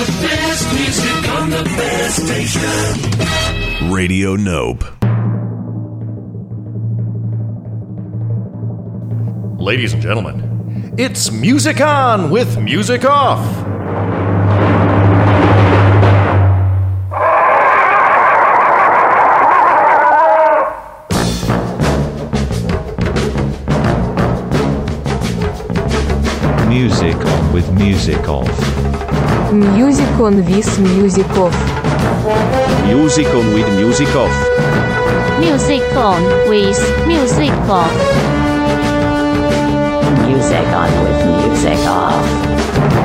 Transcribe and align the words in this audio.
the 0.00 0.12
best 0.22 0.72
music 0.72 1.28
on 1.28 1.50
the 1.50 1.62
best 1.76 2.24
station. 2.24 3.92
Radio 3.92 4.34
Nope. 4.34 4.82
Ladies 9.60 9.92
and 9.92 10.00
gentlemen, 10.00 10.94
it's 10.96 11.30
Music 11.30 11.82
On 11.82 12.30
with 12.30 12.58
Music 12.58 13.04
Off. 13.04 13.44
Music 26.68 27.16
on 27.16 27.52
with 27.52 27.70
music 27.72 28.26
off. 28.28 28.89
Music 29.52 30.06
on 30.20 30.36
with 30.36 30.78
music 30.78 31.28
off. 31.30 31.52
Music 32.86 33.26
on 33.26 33.52
with 33.52 33.68
music 33.74 34.08
off. 34.14 34.30
Music 35.40 35.82
on 35.96 36.22
with 36.48 36.78
music 37.08 37.50
off. 37.68 37.92
Music 40.28 40.66
on 40.68 40.90
with 41.02 41.48
music 41.48 41.78
off. 41.88 42.99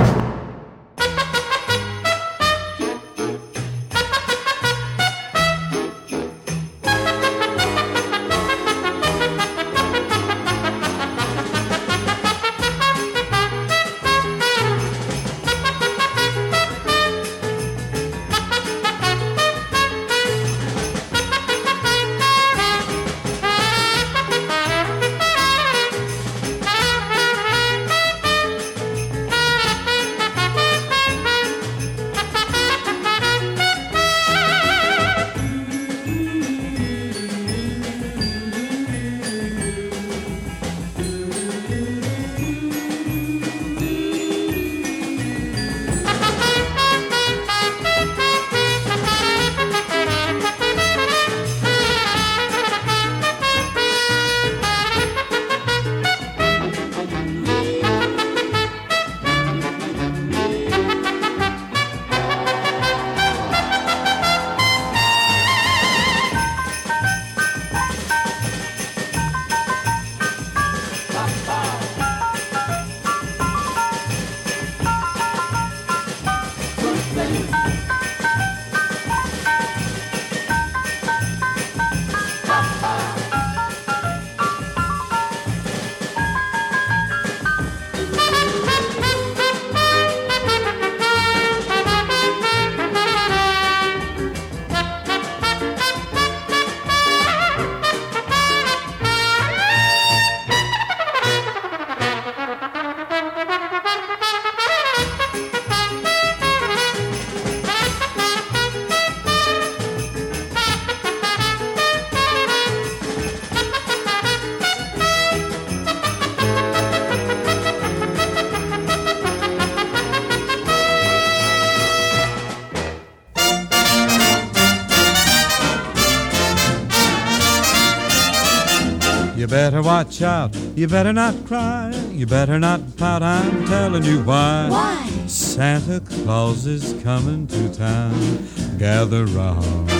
Watch 129.85 130.23
out. 130.23 130.55
You 130.75 130.87
better 130.87 131.13
not 131.13 131.35
cry. 131.45 131.93
You 132.11 132.25
better 132.25 132.59
not 132.59 132.97
pout. 132.97 133.21
I'm 133.21 133.65
telling 133.67 134.03
you 134.03 134.23
why. 134.23 134.67
Why? 134.67 135.07
Santa 135.27 135.99
Claus 135.99 136.65
is 136.65 137.01
coming 137.03 137.45
to 137.47 137.71
town. 137.71 138.47
Gather 138.79 139.25
round. 139.25 139.91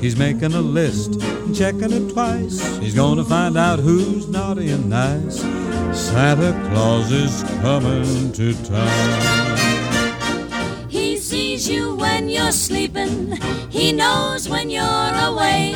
He's 0.00 0.16
making 0.16 0.52
a 0.54 0.60
list, 0.60 1.20
and 1.20 1.54
checking 1.54 1.92
it 1.92 2.12
twice. 2.12 2.60
He's 2.78 2.94
gonna 2.94 3.24
find 3.24 3.56
out 3.56 3.80
who's 3.80 4.28
naughty 4.28 4.70
and 4.70 4.88
nice. 4.88 5.40
Santa 5.98 6.52
Claus 6.68 7.10
is 7.10 7.42
coming 7.60 8.30
to 8.32 8.54
town. 8.64 9.58
He 10.88 11.16
sees 11.16 11.68
you 11.68 11.96
when 11.96 12.28
you're 12.28 12.52
sleeping. 12.52 13.32
He 13.68 13.92
knows 13.92 14.48
when 14.48 14.70
you're 14.70 15.12
awake. 15.28 15.74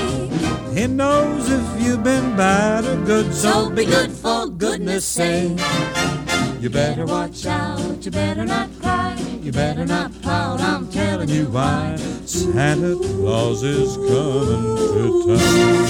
He 0.79 0.87
knows 0.87 1.51
if 1.51 1.83
you've 1.83 2.05
been 2.05 2.37
bad 2.37 2.85
or 2.85 3.05
good, 3.05 3.28
So 3.38 3.71
be 3.71 3.84
good 3.84 4.10
for 4.10 4.49
goodness 4.49 5.04
sake. 5.04 5.60
You 6.60 6.69
better 6.71 7.06
watch 7.06 7.47
out. 7.47 8.04
You 8.04 8.10
better 8.10 8.44
not 8.44 8.69
cry. 8.81 9.15
You 9.41 9.53
better 9.53 9.87
not 9.87 10.10
pout. 10.22 10.60
I'm 10.60 10.88
telling 10.91 11.28
you 11.28 11.44
why. 11.44 11.94
Santa 12.26 12.97
Claus 12.97 13.62
is 13.62 13.97
coming 13.97 14.76
to 14.76 15.38
town. 15.38 15.82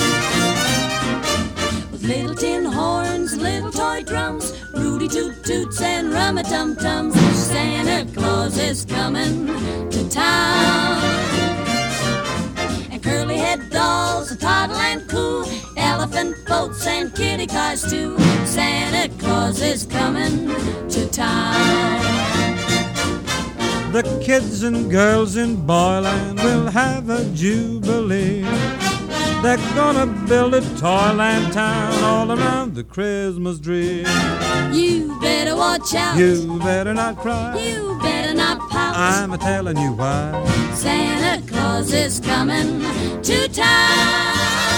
With 1.91 2.03
little 2.03 2.35
tin 2.35 2.67
horns, 2.67 3.35
little 3.39 3.73
toy 3.73 4.03
drums, 4.03 4.53
Rudy 4.75 5.09
toot 5.09 5.43
toots 5.43 5.81
and 5.81 6.13
rum 6.13 6.37
a 6.37 6.43
tum 6.43 6.77
tums. 6.77 7.17
Santa 7.35 8.13
Claus 8.13 8.59
is 8.59 8.85
coming 8.85 9.47
to 9.89 10.09
town. 10.11 11.58
Curly 13.09 13.39
head 13.39 13.71
dolls, 13.71 14.31
a 14.31 14.37
toddle 14.37 14.77
and 14.77 15.09
coo, 15.09 15.45
elephant 15.79 16.37
boats 16.47 16.87
and 16.87 17.15
kitty 17.15 17.47
cars 17.47 17.83
too. 17.91 18.19
Santa 18.45 19.09
Claus 19.19 19.63
is 19.63 19.87
coming 19.87 20.49
to 20.91 21.09
town. 21.11 22.19
The 23.93 24.03
kids 24.23 24.63
and 24.63 24.91
girls 24.91 25.37
in 25.37 25.65
Boyland 25.65 26.39
will 26.41 26.67
have 26.67 27.09
a 27.09 27.25
jubilee. 27.33 28.43
They're 29.43 29.57
gonna 29.75 30.07
build 30.29 30.53
a 30.53 30.61
toyland 30.77 31.55
town 31.55 31.95
all 32.05 32.31
around 32.31 32.75
the 32.75 32.85
Christmas 32.85 33.59
tree. 33.59 34.05
You 34.71 35.19
better 35.23 35.57
watch 35.57 35.95
out. 35.95 36.19
You 36.19 36.59
better 36.59 36.93
not 36.93 37.17
cry. 37.17 37.57
You 37.57 37.99
better 38.03 38.35
not. 38.35 38.59
I'm 39.01 39.33
a 39.33 39.39
telling 39.39 39.77
you 39.77 39.93
why. 39.93 40.45
Santa 40.75 41.41
Claus 41.47 41.93
is 41.93 42.19
coming 42.19 42.81
to 43.23 43.49
town. 43.49 44.78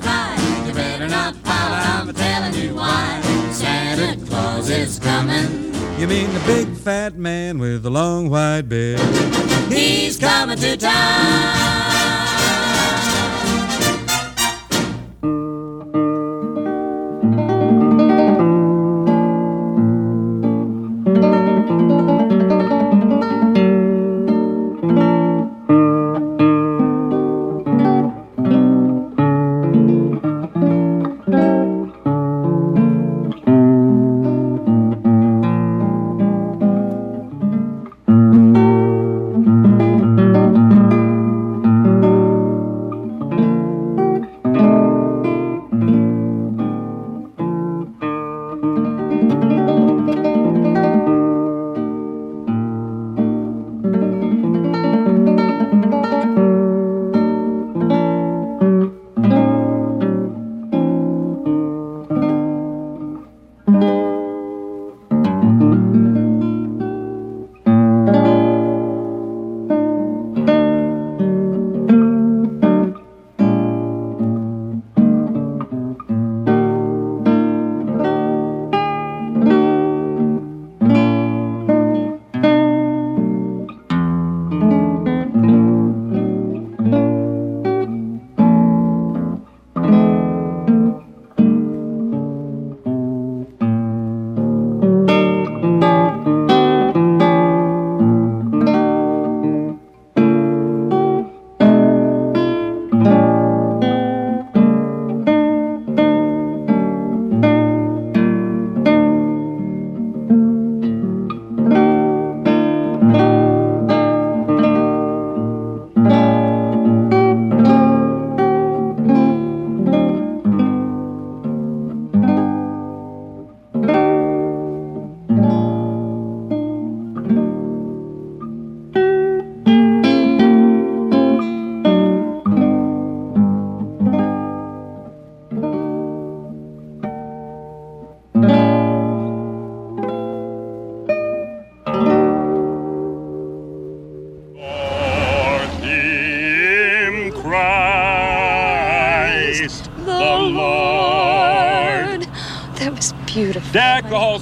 You 0.71 0.77
better 0.77 1.09
not 1.09 1.43
pout. 1.43 1.85
I'm 1.85 2.13
telling 2.13 2.53
you 2.53 2.75
why 2.75 3.19
Santa 3.51 4.25
Claus 4.25 4.69
is 4.69 4.99
coming. 4.99 5.73
You 5.99 6.07
mean 6.07 6.33
the 6.33 6.41
big 6.45 6.77
fat 6.77 7.17
man 7.17 7.59
with 7.59 7.83
the 7.83 7.91
long 7.91 8.29
white 8.29 8.69
beard? 8.69 9.01
He's 9.69 10.15
coming 10.17 10.57
to 10.59 10.77
town. 10.77 12.00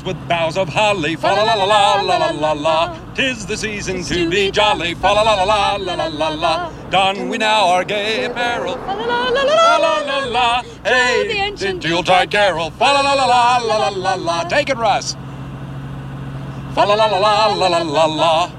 With 0.09 0.27
boughs 0.27 0.57
of 0.57 0.67
holly, 0.67 1.15
fa 1.15 1.27
la 1.27 1.43
la 1.43 1.53
la 1.53 1.65
la 1.65 2.01
la 2.01 2.17
la 2.17 2.31
la 2.31 2.51
la. 2.53 2.97
Tis 3.13 3.45
the 3.45 3.55
season 3.55 4.01
to 4.03 4.27
be 4.27 4.49
jolly, 4.49 4.95
fa 4.95 5.09
la 5.13 5.21
la 5.21 5.35
la 5.35 5.43
la 5.43 5.75
la 5.75 5.93
la 5.93 6.07
la 6.07 6.29
la. 6.29 6.71
Don 6.89 7.29
we 7.29 7.37
now 7.37 7.67
our 7.67 7.83
gay 7.83 8.25
apparel, 8.25 8.75
fa 8.77 8.95
la 8.95 9.05
la 9.05 9.29
la 9.29 9.43
la 9.43 9.77
la 9.77 9.93
la 10.09 10.17
la. 10.25 10.61
Hey, 10.83 11.51
the 11.55 11.87
Yuletide 11.87 12.31
carol, 12.31 12.71
fa 12.71 12.85
la 12.85 13.01
la 13.01 13.13
la 13.13 13.25
la 13.25 13.57
la 13.57 13.77
la 13.77 13.89
la 13.89 14.15
la. 14.15 14.43
Take 14.45 14.69
it, 14.69 14.77
Russ. 14.77 15.15
Fa 16.73 16.85
la 16.85 16.95
la 16.95 17.05
la 17.05 17.19
la 17.19 17.53
la 17.53 17.67
la 17.67 17.81
la 17.83 18.05
la. 18.05 18.58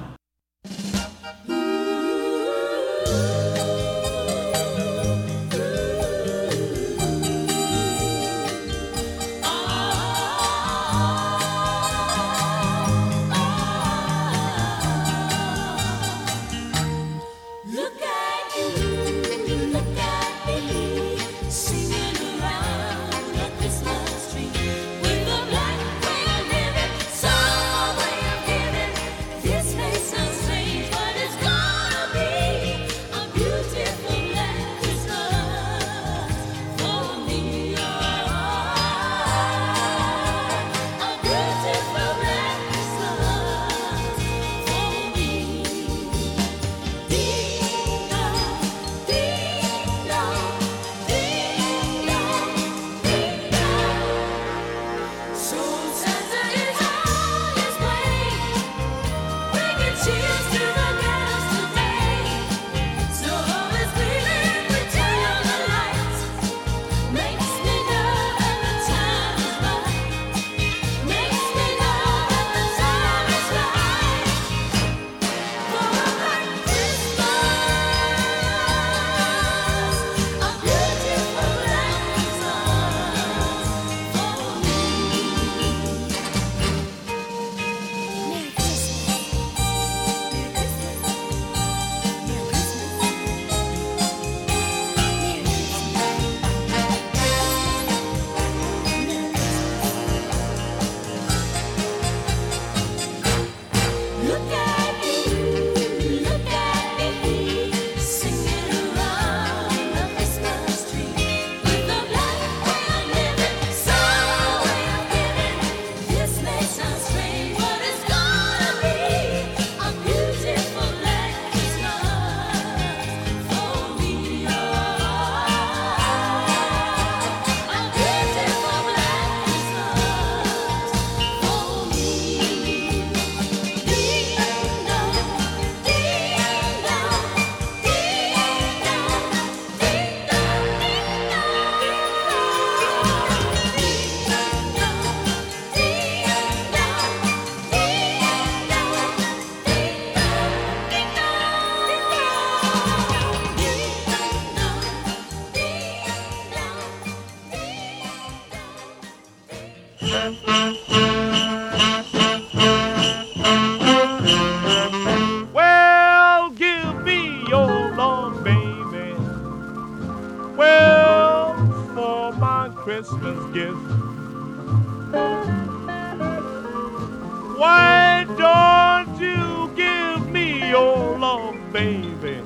Baby? 181.72 182.42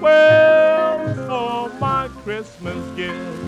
Well, 0.00 1.14
for 1.26 1.68
my 1.78 2.08
Christmas 2.22 2.96
gift. 2.96 3.42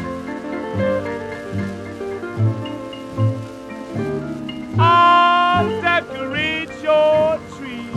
I'll 4.78 5.80
decorate 5.80 6.70
your 6.82 7.38
tree 7.56 7.88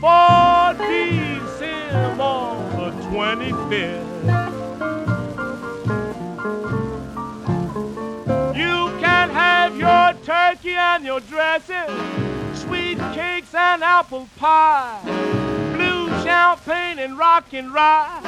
for 0.00 0.74
December 0.78 2.34
the 2.76 2.90
25th. 3.10 4.08
You 8.56 8.90
can 9.00 9.30
have 9.30 9.76
your 9.76 10.14
turkey 10.24 10.74
and 10.74 11.04
your 11.04 11.20
dressing, 11.20 11.88
sweet 12.54 12.98
cakes 13.14 13.54
and 13.54 13.82
apple 13.82 14.28
pie, 14.36 15.00
and 17.02 17.18
rock 17.18 17.52
and 17.52 17.74
rye, 17.74 18.20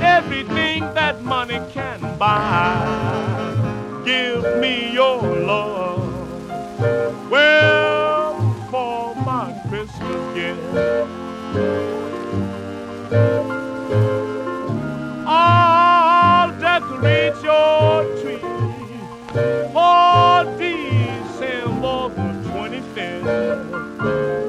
everything 0.00 0.80
that 0.94 1.22
money 1.22 1.60
can 1.70 2.00
buy. 2.18 2.80
Give 4.02 4.42
me 4.60 4.90
your 4.94 5.20
love. 5.20 6.10
Well, 7.30 8.40
for 8.70 9.14
my 9.16 9.52
Christmas 9.68 10.34
gift, 10.34 10.58
I'll 15.26 16.58
decorate 16.58 17.36
your 17.44 18.04
tree 18.22 18.40
for 19.74 20.44
December 20.56 22.08
the 22.16 22.32
25th. 22.48 24.43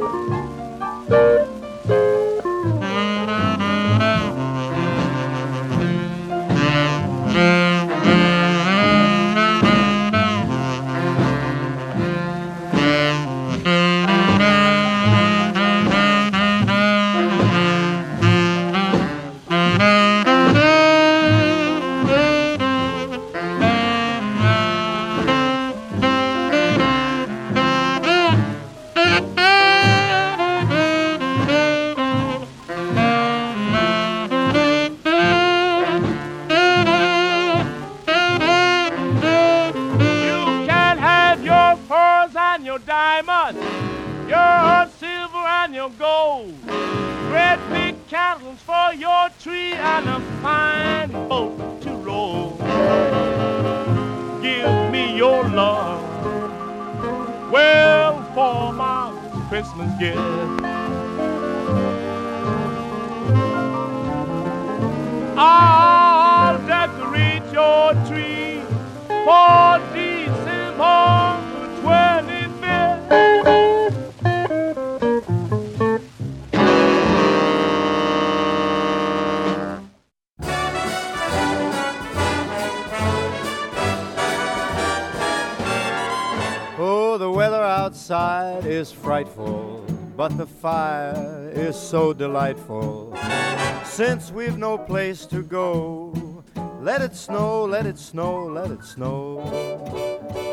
Since 93.96 94.30
we've 94.30 94.58
no 94.58 94.78
place 94.78 95.26
to 95.28 95.42
go, 95.42 96.44
let 96.82 97.02
it 97.02 97.16
snow, 97.16 97.64
let 97.64 97.86
it 97.86 97.98
snow, 97.98 98.44
let 98.44 98.70
it 98.70 98.84
snow. 98.84 99.40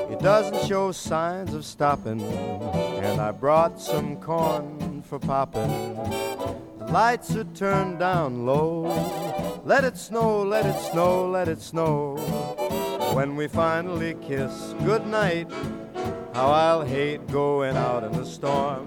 It 0.09 0.21
doesn't 0.21 0.65
show 0.69 0.93
signs 0.93 1.53
of 1.53 1.65
stopping, 1.65 2.23
and 2.23 3.21
I 3.21 3.33
brought 3.33 3.81
some 3.81 4.15
corn 4.21 5.03
for 5.03 5.19
popping. 5.19 5.97
The 6.79 6.87
lights 6.93 7.35
are 7.35 7.43
turned 7.43 7.99
down 7.99 8.47
low. 8.47 8.83
Let 9.65 9.83
it 9.83 9.97
snow, 9.97 10.45
let 10.45 10.65
it 10.65 10.79
snow, 10.93 11.29
let 11.29 11.49
it 11.49 11.61
snow. 11.61 12.19
When 13.13 13.35
we 13.35 13.49
finally 13.49 14.15
kiss 14.23 14.73
goodnight, 14.85 15.51
how 16.33 16.53
I'll 16.53 16.85
hate 16.85 17.27
going 17.27 17.77
out 17.77 18.05
in 18.05 18.13
the 18.13 18.25
storm. 18.25 18.87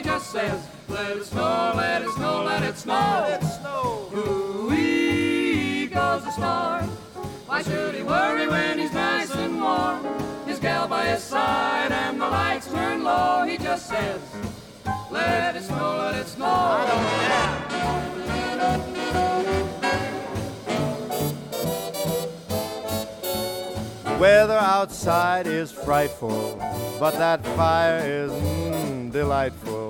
He 0.00 0.04
just 0.06 0.30
says, 0.30 0.66
let 0.88 1.14
it 1.14 1.24
snow, 1.26 1.74
let 1.76 2.00
it 2.00 2.08
snow, 2.12 2.42
let 2.44 2.62
it 2.62 2.78
snow. 2.78 3.26
Let 3.28 3.42
it 3.42 3.46
snow. 3.46 4.08
Ooh-wee 4.16 5.88
goes 5.88 6.24
the 6.24 6.30
star. 6.30 6.84
Why 7.44 7.60
should 7.60 7.94
he 7.94 8.02
worry 8.02 8.48
when 8.48 8.78
he's 8.78 8.94
nice 8.94 9.30
and 9.34 9.60
warm? 9.60 10.02
His 10.46 10.58
gal 10.58 10.88
by 10.88 11.04
his 11.08 11.22
side 11.22 11.92
and 11.92 12.18
the 12.18 12.26
lights 12.26 12.72
turn 12.72 13.04
low. 13.04 13.44
He 13.46 13.58
just 13.58 13.90
says, 13.90 14.22
let 15.10 15.54
it 15.54 15.64
snow, 15.64 15.98
let 15.98 16.14
it 16.14 16.28
snow. 16.28 16.46
I 16.46 16.86
don't 16.88 17.04
care. 24.06 24.18
Weather 24.18 24.58
outside 24.58 25.46
is 25.46 25.70
frightful, 25.70 26.56
but 26.98 27.18
that 27.18 27.44
fire 27.54 27.98
is 27.98 28.32
mm, 28.32 29.12
delightful. 29.12 29.89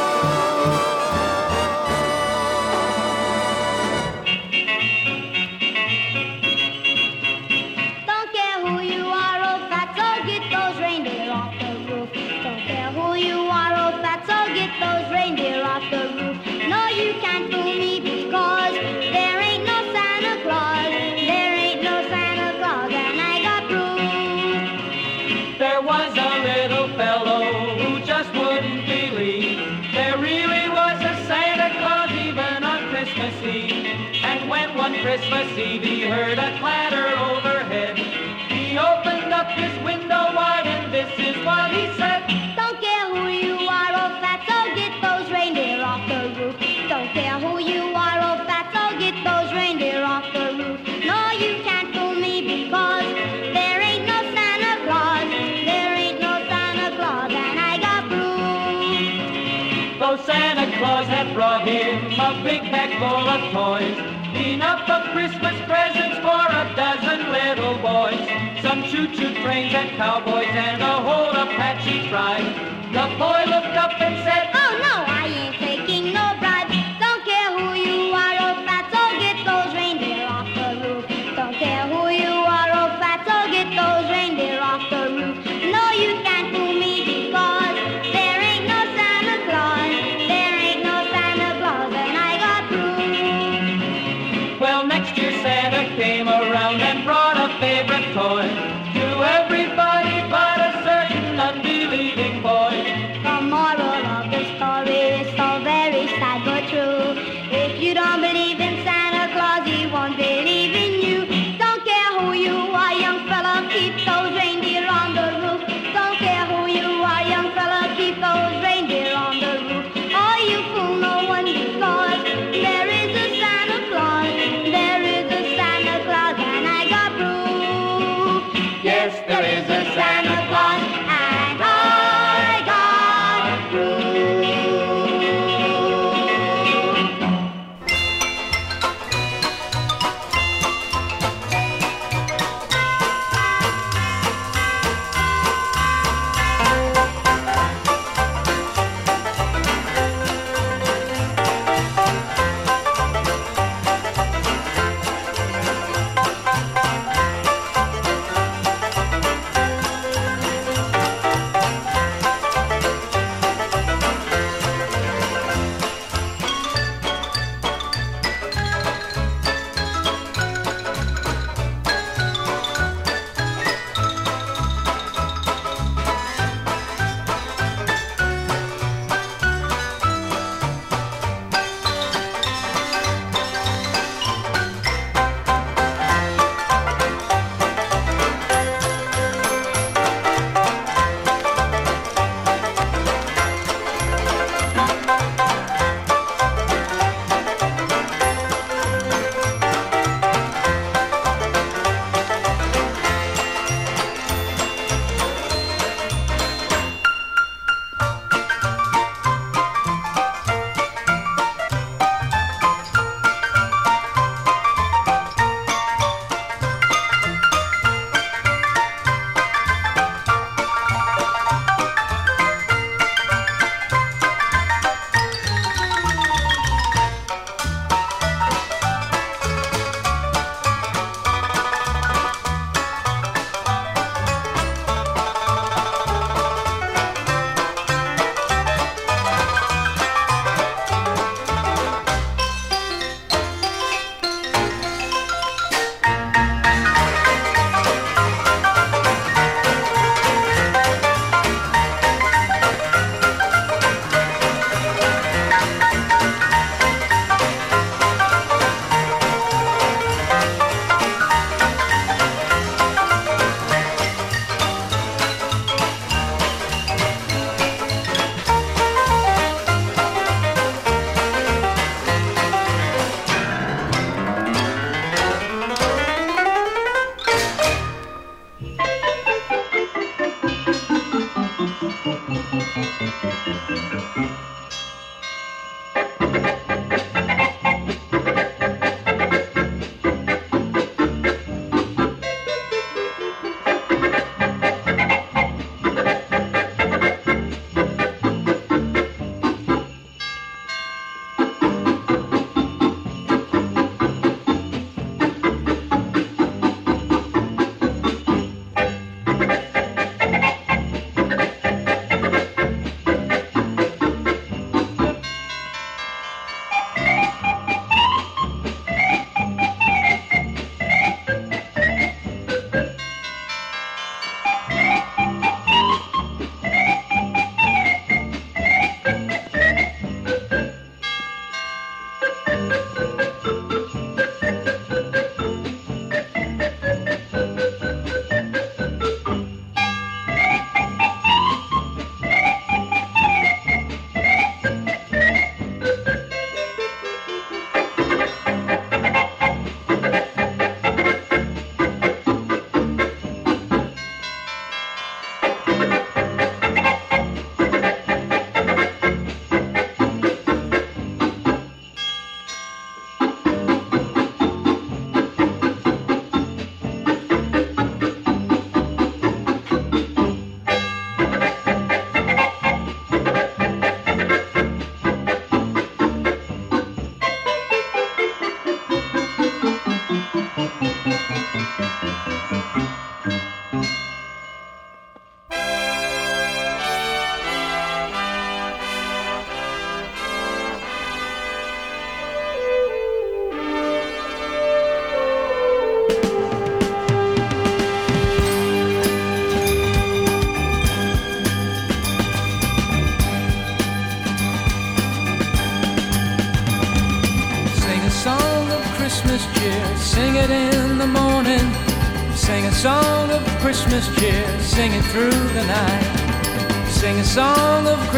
choo-choo 69.07 69.33
trains 69.41 69.73
and 69.73 69.89
cowboys 69.97 70.45
and 70.51 70.81
a 70.81 70.85
whole 70.85 71.31
Apache 71.31 72.07
tribe. 72.09 72.45
The 72.91 73.07
boy 73.17 73.49
looked 73.49 73.75
up 73.75 73.99
and 73.99 74.23
said, 74.23 74.60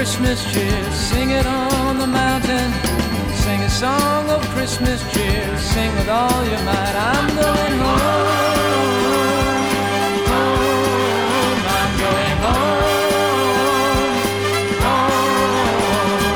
Christmas 0.03 0.43
cheer, 0.51 0.83
sing 0.91 1.29
it 1.29 1.45
on 1.45 1.97
the 1.97 2.05
mountain. 2.05 2.73
Sing 3.35 3.61
a 3.61 3.69
song 3.69 4.29
of 4.29 4.41
Christmas 4.49 4.99
cheer, 5.13 5.57
sing 5.57 5.95
with 5.95 6.09
all 6.09 6.43
your 6.43 6.61
might. 6.63 6.95
I'm 7.13 7.27
going 7.29 7.75
home, 7.85 8.27
home, 10.27 11.59
I'm 11.79 11.93
going 12.03 12.37
home, 12.43 14.17
home. 14.83 16.35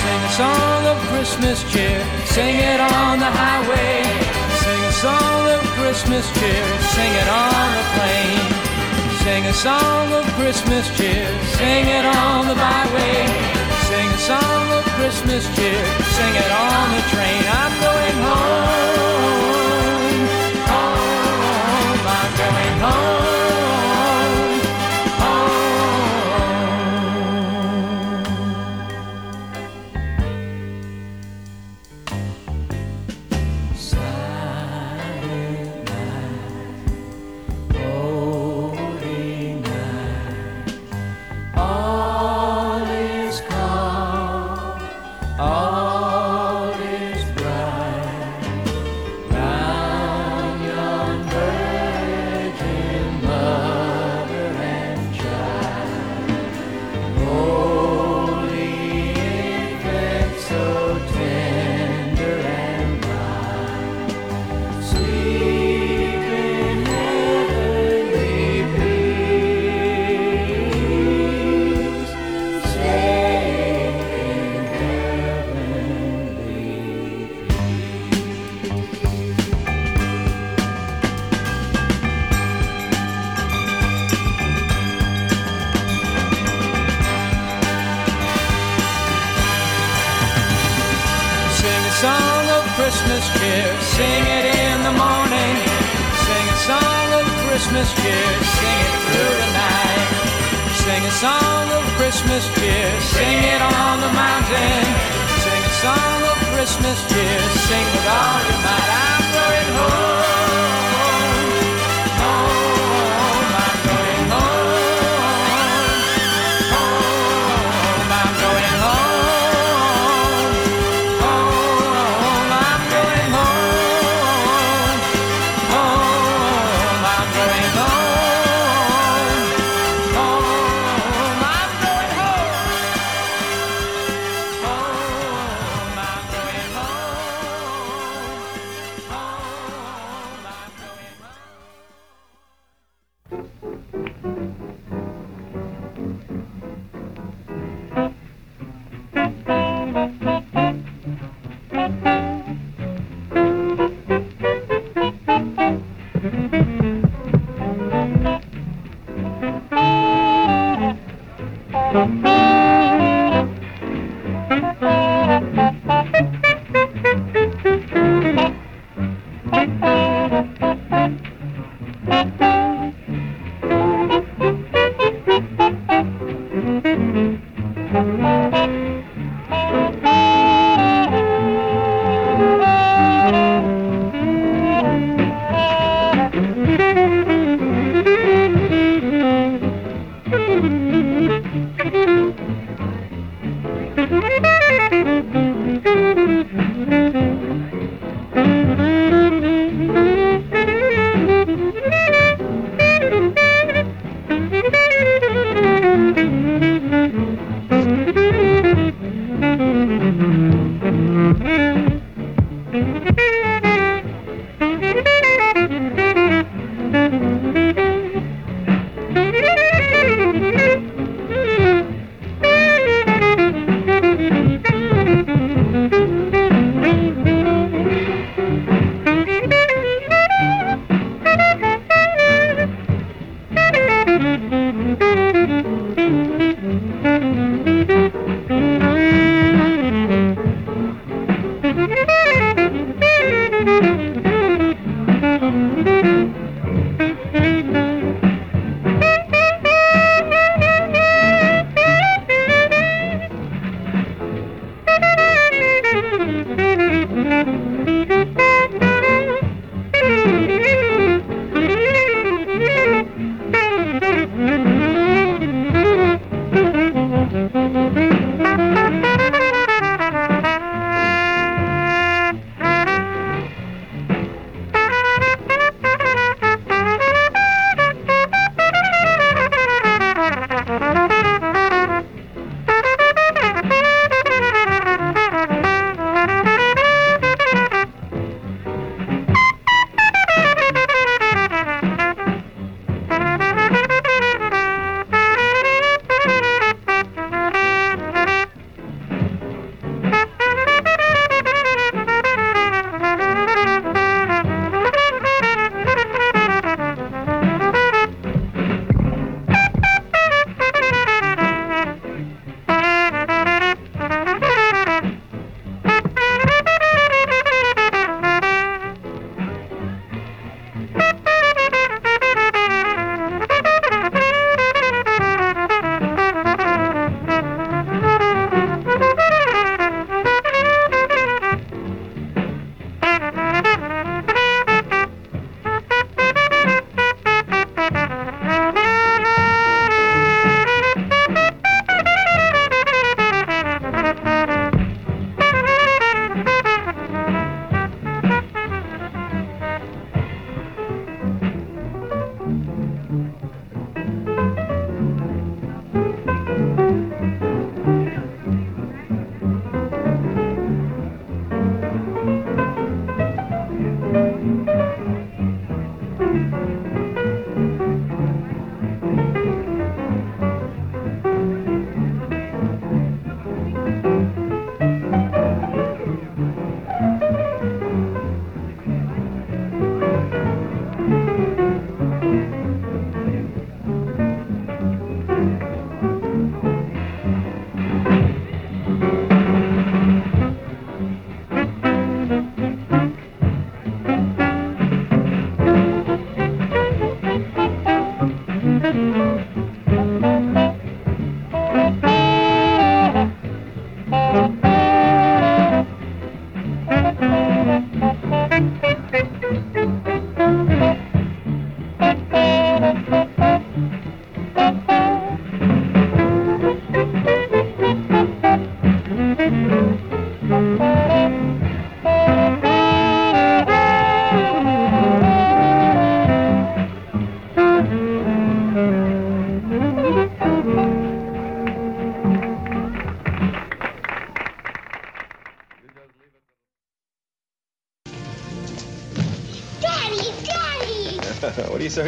Sing 0.00 0.20
a 0.24 0.32
song 0.40 0.86
of 0.86 0.96
Christmas 1.12 1.70
cheer, 1.70 2.00
sing 2.24 2.56
it 2.56 2.80
on 2.80 3.18
the 3.18 3.30
highway. 3.30 4.04
Sing 4.64 4.82
a 4.84 4.92
song 5.04 5.50
of 5.50 5.60
Christmas 5.76 6.24
cheer, 6.32 6.64
sing 6.96 7.12
it 7.12 7.28
on 7.28 7.72
the 7.76 7.84
plain. 7.92 8.55
Sing 9.36 9.48
a 9.48 9.52
song 9.52 10.12
of 10.14 10.24
Christmas 10.40 10.88
cheer, 10.96 11.28
sing 11.58 11.86
it 11.88 12.06
on 12.06 12.48
the 12.48 12.54
byway. 12.54 13.26
Sing 13.84 14.08
a 14.08 14.16
song 14.16 14.72
of 14.72 14.82
Christmas 14.96 15.44
cheer, 15.54 15.84
sing 16.16 16.34
it 16.44 16.50
on 16.50 16.90
the 16.96 17.02
train. 17.12 17.44
I'm 17.44 17.72
going 17.84 18.16
home, 18.24 19.26
home, 20.72 22.00
I'm 22.16 22.32
going 22.40 22.78
home, 22.80 23.35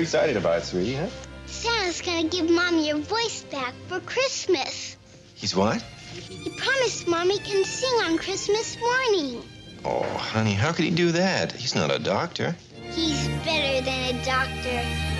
Excited 0.09 0.39
about, 0.39 0.63
sweetie, 0.63 0.95
huh? 0.95 1.07
Santa's 1.45 2.01
gonna 2.01 2.27
give 2.29 2.49
Mommy 2.49 2.89
her 2.89 2.97
voice 2.97 3.43
back 3.51 3.75
for 3.89 4.01
Christmas. 4.01 4.97
He's 5.35 5.55
what? 5.55 5.83
He 5.83 6.49
promised 6.49 7.07
Mommy 7.07 7.39
can 7.41 7.63
sing 7.63 7.93
on 8.05 8.17
Christmas 8.17 8.79
morning. 8.81 9.43
Oh, 9.85 10.05
honey, 10.17 10.55
how 10.55 10.73
could 10.73 10.87
he 10.87 10.91
do 10.91 11.13
that? 11.13 11.53
He's 11.53 11.75
not 11.75 11.95
a 11.95 11.99
doctor. 11.99 12.57
He's 12.91 13.29
better 13.45 13.85
than 13.85 14.15
a 14.15 14.25
doctor. 14.25 14.79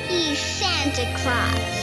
He's 0.09 0.39
Santa 0.39 1.05
Claus. 1.19 1.78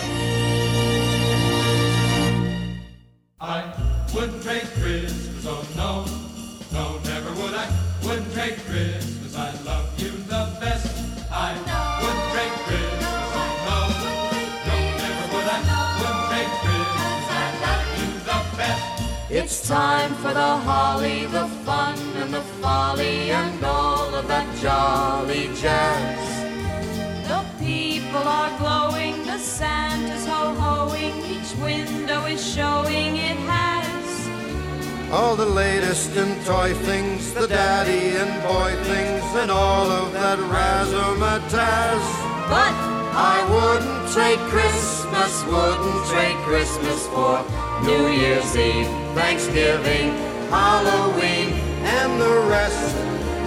Jolly 25.36 25.48
jazz. 25.56 27.28
The 27.28 27.44
people 27.60 28.28
are 28.28 28.58
glowing, 28.58 29.26
the 29.26 29.38
Santa's 29.38 30.26
ho-hoing, 30.26 31.14
each 31.26 31.56
window 31.58 32.26
is 32.26 32.42
showing 32.56 33.18
it 33.18 33.38
has. 33.48 35.12
All 35.12 35.36
the 35.36 35.46
latest 35.46 36.16
in 36.16 36.44
toy 36.44 36.74
things, 36.74 37.34
the 37.34 37.48
daddy 37.48 38.18
and 38.18 38.44
boy 38.44 38.72
things, 38.84 39.24
and 39.42 39.52
all 39.52 39.90
of 39.90 40.14
that 40.14 40.40
razzmatazz. 40.40 42.06
But 42.50 42.76
I 43.18 43.38
wouldn't 43.54 44.12
trade 44.14 44.40
Christmas, 44.54 45.44
wouldn't 45.46 46.06
trade 46.08 46.38
Christmas 46.50 47.08
for 47.08 47.44
New 47.84 48.08
Year's 48.08 48.56
Eve, 48.56 48.88
Thanksgiving, 49.16 50.12
Halloween, 50.50 51.54
and 52.00 52.22
the 52.22 52.48
rest. 52.50 52.96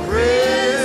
Christmas, 0.09 0.78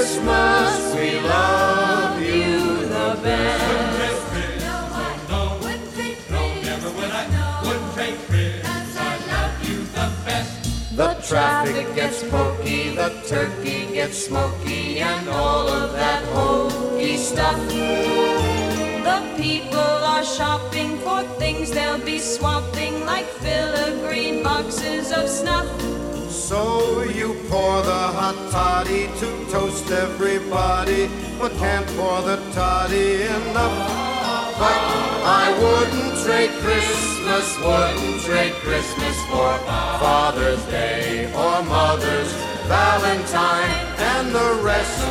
The 10.95 11.15
traffic 11.27 11.95
gets 11.95 12.21
pokey, 12.29 12.95
the 12.95 13.09
turkey 13.27 13.87
gets 13.93 14.27
smoky, 14.27 14.99
and 14.99 15.27
all 15.27 15.67
of 15.67 15.93
that 15.93 16.23
hokey 16.25 17.17
stuff. 17.17 17.57
The 17.67 19.19
people 19.35 19.79
are 19.79 20.23
shopping 20.23 20.99
for 20.99 21.23
things 21.39 21.71
they'll 21.71 21.97
be 21.97 22.19
swapping 22.19 23.05
like 23.05 23.25
filigree 23.25 24.43
boxes 24.43 25.11
of 25.11 25.27
snuff. 25.27 25.67
So 26.33 27.03
you 27.03 27.35
pour 27.47 27.83
the 27.83 28.03
hot 28.17 28.35
toddy 28.49 29.05
to 29.19 29.51
toast 29.51 29.89
everybody, 29.91 31.07
but 31.39 31.51
can't 31.53 31.85
pour 31.95 32.23
the 32.23 32.37
toddy 32.53 33.21
enough. 33.21 33.77
But 34.57 34.79
I 35.29 35.53
wouldn't 35.61 36.25
trade 36.25 36.49
Christmas, 36.65 37.55
wouldn't 37.59 38.21
trade 38.23 38.53
Christmas 38.65 39.15
for 39.29 39.53
Father's 40.01 40.63
Day 40.65 41.31
or 41.33 41.61
Mother's 41.63 42.33
Valentine 42.65 43.69
and 43.99 44.33
the 44.33 44.59
rest. 44.63 45.05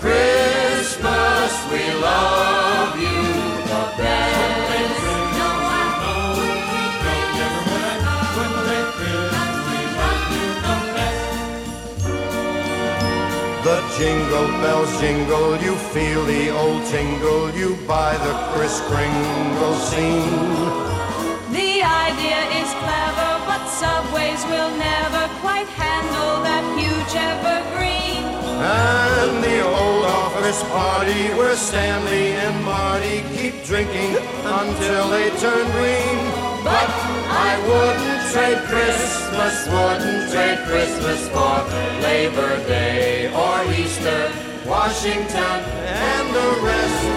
Christmas, 0.00 1.52
we 1.70 1.84
love 2.00 2.98
you 2.98 3.22
the 3.68 4.02
best. 4.02 5.11
The 13.72 13.80
jingle 13.96 14.48
bells 14.60 15.00
jingle, 15.00 15.56
you 15.56 15.74
feel 15.94 16.22
the 16.26 16.50
old 16.50 16.84
tingle, 16.92 17.48
you 17.56 17.74
buy 17.88 18.12
the 18.18 18.34
Kris 18.52 18.82
Kringle 18.82 19.76
scene. 19.88 20.28
The 21.56 21.80
idea 21.80 22.40
is 22.60 22.68
clever, 22.84 23.32
but 23.48 23.64
subways 23.68 24.44
will 24.44 24.76
never 24.76 25.24
quite 25.40 25.68
handle 25.68 26.44
that 26.44 26.64
huge 26.76 27.14
evergreen. 27.16 28.24
And 28.60 29.42
the 29.42 29.64
old 29.64 30.04
office 30.04 30.62
party 30.64 31.32
where 31.38 31.56
Stanley 31.56 32.36
and 32.44 32.62
Marty 32.66 33.24
keep 33.34 33.64
drinking 33.64 34.16
until 34.44 35.08
they 35.08 35.30
turn 35.40 35.64
green. 35.72 36.18
But 36.62 37.11
I 37.34 37.58
wouldn't 37.68 38.22
trade 38.32 38.62
Christmas, 38.68 39.66
wouldn't 39.68 40.30
trade 40.32 40.58
Christmas 40.68 41.28
for 41.28 41.64
Labor 42.02 42.56
Day 42.66 43.32
or 43.32 43.72
Easter, 43.72 44.30
Washington, 44.66 45.58
and 45.86 46.34
the 46.34 46.60
rest. 46.62 47.11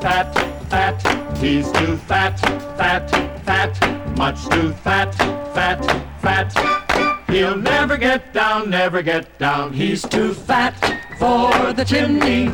Fat, 0.00 0.32
fat. 0.68 1.38
He's 1.38 1.70
too 1.72 1.96
fat, 1.96 2.38
fat, 2.76 3.10
fat. 3.44 4.16
Much 4.16 4.48
too 4.48 4.72
fat, 4.72 5.14
fat, 5.54 5.84
fat. 6.20 7.28
He'll 7.30 7.56
never 7.56 7.96
get 7.96 8.32
down, 8.32 8.70
never 8.70 9.02
get 9.02 9.38
down. 9.38 9.72
He's 9.72 10.02
too 10.02 10.32
fat 10.32 10.74
for 11.18 11.72
the 11.72 11.84
chimney, 11.84 12.46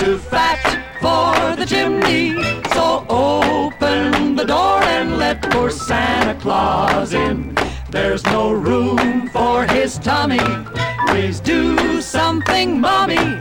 too 0.00 0.18
fat 0.18 0.62
for 1.00 1.56
the 1.56 1.66
chimney. 1.66 2.42
So 2.72 3.04
open 3.08 4.36
the 4.36 4.44
door 4.44 4.82
and 4.82 5.18
let 5.18 5.42
poor 5.50 5.70
Santa 5.70 6.40
Claus 6.40 7.12
in. 7.12 7.54
There's 7.90 8.24
no 8.24 8.52
room 8.52 9.28
for 9.28 9.66
his 9.66 9.98
tummy. 9.98 10.40
Please 11.12 11.40
do 11.40 12.00
something, 12.00 12.80
mommy. 12.80 13.38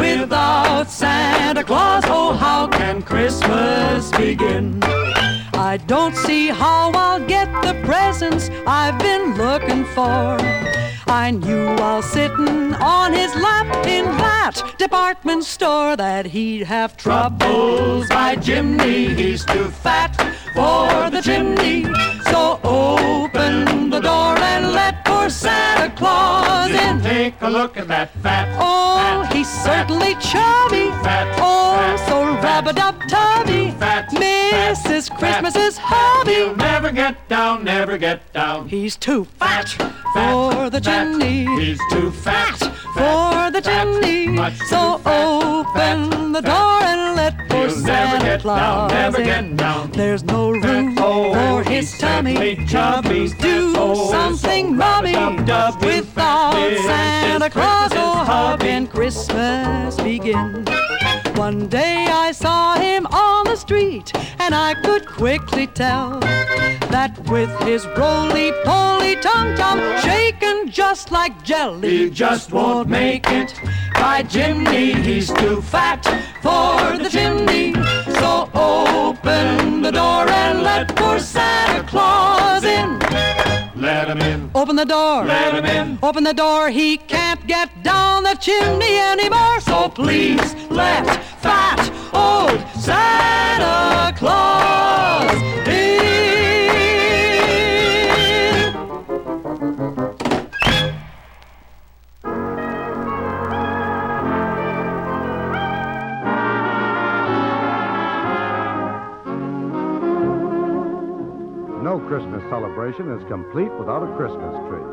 Without 0.00 0.84
Santa 0.88 1.62
Claus, 1.62 2.02
oh, 2.06 2.32
how 2.32 2.66
can 2.66 3.02
Christmas 3.02 4.10
begin? 4.12 4.78
I 5.52 5.78
don't 5.86 6.16
see 6.16 6.48
how 6.48 6.90
I'll 6.92 7.20
get 7.26 7.46
the 7.62 7.74
presents 7.84 8.48
I've 8.66 8.98
been 8.98 9.34
looking 9.36 9.84
for. 9.84 10.38
I 11.10 11.32
knew 11.32 11.74
while 11.74 12.02
sitting 12.02 12.72
on 12.74 13.12
his 13.12 13.34
lap 13.34 13.84
in 13.84 14.04
that 14.18 14.76
department 14.78 15.42
store 15.42 15.96
that 15.96 16.26
he'd 16.26 16.62
have 16.62 16.96
troubles 16.96 18.08
by 18.08 18.36
Jimmy. 18.36 19.08
He's 19.14 19.44
too 19.44 19.68
fat 19.70 20.14
for 20.54 21.10
the 21.10 21.20
chimney. 21.20 21.82
So 22.30 22.60
open 22.62 23.90
the 23.90 23.98
door 23.98 24.38
and 24.38 24.72
let 24.72 25.04
poor 25.04 25.28
Santa 25.28 25.92
Claus 25.96 26.70
in. 26.70 27.02
Take 27.02 27.34
a 27.40 27.50
look 27.50 27.76
at 27.76 27.88
that 27.88 28.10
fat. 28.22 28.46
Oh, 28.60 29.26
he's 29.34 29.50
certainly 29.64 30.14
chubby. 30.14 30.90
Fat. 31.02 31.26
Oh, 31.40 31.96
so 32.06 32.40
fat, 32.40 32.64
so 33.10 33.49
Fat. 34.50 34.76
Mrs. 34.76 35.10
Christmas's 35.18 35.76
hubby. 35.78 36.34
He'll 36.34 36.56
never 36.56 36.90
get 36.92 37.28
down, 37.28 37.64
never 37.64 37.98
get 37.98 38.32
down. 38.32 38.68
He's 38.68 38.96
too 38.96 39.24
fat 39.38 39.68
for 40.14 40.70
the 40.70 40.80
fat. 40.80 40.82
chimney. 40.82 41.44
He's 41.60 41.80
too 41.90 42.10
fat, 42.10 42.56
for 42.94 43.50
the 43.50 43.60
fat, 43.62 43.84
chimney. 43.84 44.36
So 44.68 44.98
fat, 44.98 45.66
open 45.76 46.32
the 46.32 46.42
fat. 46.42 46.48
door 46.50 46.82
and 46.88 47.16
let 47.16 47.48
poor 47.48 47.66
He'll 47.68 47.70
Santa 47.70 48.24
get 48.24 48.42
down, 48.42 48.88
Claus 48.88 48.92
never 48.92 49.20
in. 49.20 49.24
get 49.26 49.56
down. 49.56 49.90
There's 49.92 50.22
no 50.24 50.50
room 50.50 50.96
Oh, 50.98 51.32
for 51.34 51.70
his 51.70 51.96
tummy. 51.98 52.34
certainly 52.34 52.66
chubby. 52.66 53.28
Do 53.40 53.74
Oh, 53.76 54.10
something, 54.10 54.66
so 54.68 54.72
mommy. 54.74 55.14
rub-a-dub-dubby. 55.14 55.86
Without 56.00 56.52
Santa 56.86 57.50
Claus, 57.50 57.92
oh, 57.94 58.24
how 58.24 58.56
can 58.56 58.86
Christmas 58.86 59.96
begin? 59.96 60.64
One 61.40 61.68
day 61.68 62.06
I 62.06 62.32
saw 62.32 62.74
him 62.74 63.06
on 63.06 63.44
the 63.46 63.56
street, 63.56 64.12
and 64.38 64.54
I 64.54 64.74
could 64.74 65.06
quickly 65.06 65.66
tell 65.66 66.20
that 66.90 67.18
with 67.30 67.48
his 67.60 67.86
roly-poly 67.96 69.16
tum-tum 69.16 69.80
shaken 70.02 70.70
just 70.70 71.10
like 71.10 71.42
jelly, 71.42 71.88
He 71.88 72.10
just 72.10 72.52
won't 72.52 72.90
make 72.90 73.26
it. 73.30 73.54
By 73.94 74.22
Jimmy, 74.22 74.92
he's 74.92 75.32
too 75.32 75.62
fat 75.62 76.04
for 76.42 76.98
the 76.98 77.08
chimney. 77.08 77.72
So 78.20 78.50
open 78.54 79.80
the 79.80 79.92
door 79.92 80.28
and 80.28 80.62
let 80.62 80.94
poor 80.94 81.18
Santa 81.18 81.88
Claus 81.88 82.64
in. 82.64 82.98
Let 83.80 84.08
him 84.10 84.20
in. 84.20 84.50
Open 84.54 84.76
the 84.76 84.84
door. 84.84 85.24
Let 85.24 85.54
him 85.54 85.64
in. 85.64 85.98
Open 86.02 86.22
the 86.22 86.34
door. 86.34 86.68
He 86.68 86.98
can't 86.98 87.44
get 87.46 87.82
down 87.82 88.24
the 88.24 88.34
chimney 88.34 88.98
anymore. 88.98 89.60
So 89.60 89.88
please 89.88 90.54
let 90.68 91.06
fat 91.42 91.80
old 92.12 92.60
Santa 92.82 94.12
Claus 94.16 95.32
in. 95.68 96.00
No 111.82 111.98
Christmas 112.08 112.42
celebration 112.50 113.10
is 113.12 113.24
complete 113.28 113.72
without 113.78 114.02
a 114.02 114.16
Christmas 114.16 114.54
tree. 114.68 114.84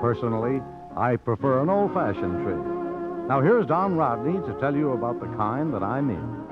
Personally, 0.00 0.60
I 0.96 1.16
prefer 1.16 1.60
an 1.62 1.68
old 1.70 1.92
fashioned 1.92 2.44
tree. 2.44 2.87
Now, 3.28 3.42
here's 3.42 3.66
Don 3.66 3.94
Rodney 3.94 4.40
to 4.46 4.58
tell 4.58 4.74
you 4.74 4.92
about 4.92 5.20
the 5.20 5.26
kind 5.36 5.74
that 5.74 5.82
I 5.82 6.00
mean. 6.00 6.47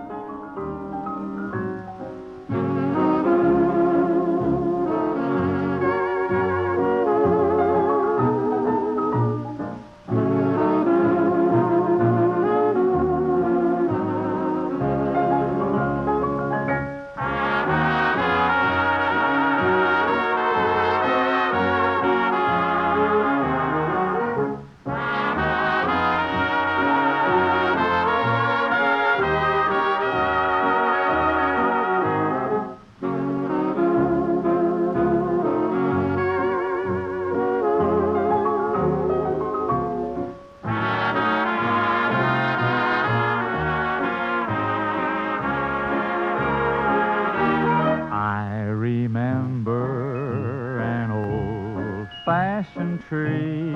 Tree 53.08 53.72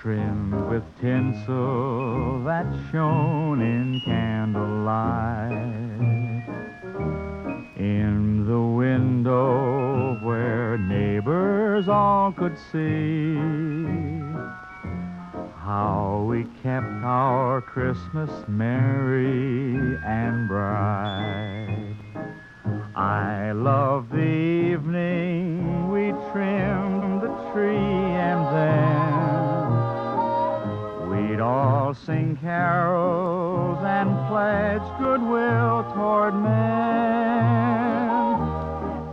trimmed 0.00 0.68
with 0.68 0.82
tinsel 1.00 2.42
that 2.44 2.66
shone 2.92 3.62
in 3.62 4.00
candlelight. 4.04 5.52
In 7.78 8.46
the 8.46 8.60
window 8.60 10.18
where 10.22 10.76
neighbors 10.76 11.88
all 11.88 12.32
could 12.32 12.58
see 12.72 13.36
how 15.64 16.26
we 16.28 16.44
kept 16.62 17.04
our 17.04 17.62
Christmas 17.62 18.30
merry 18.48 19.96
and 20.04 20.46
bright. 20.46 21.96
I 22.94 23.52
love 23.52 24.10
the 24.10 24.47
all 31.88 31.94
sing 31.94 32.36
carols 32.42 33.78
and 33.82 34.10
pledge 34.28 34.82
goodwill 34.98 35.90
toward 35.94 36.34
men. 36.34 36.50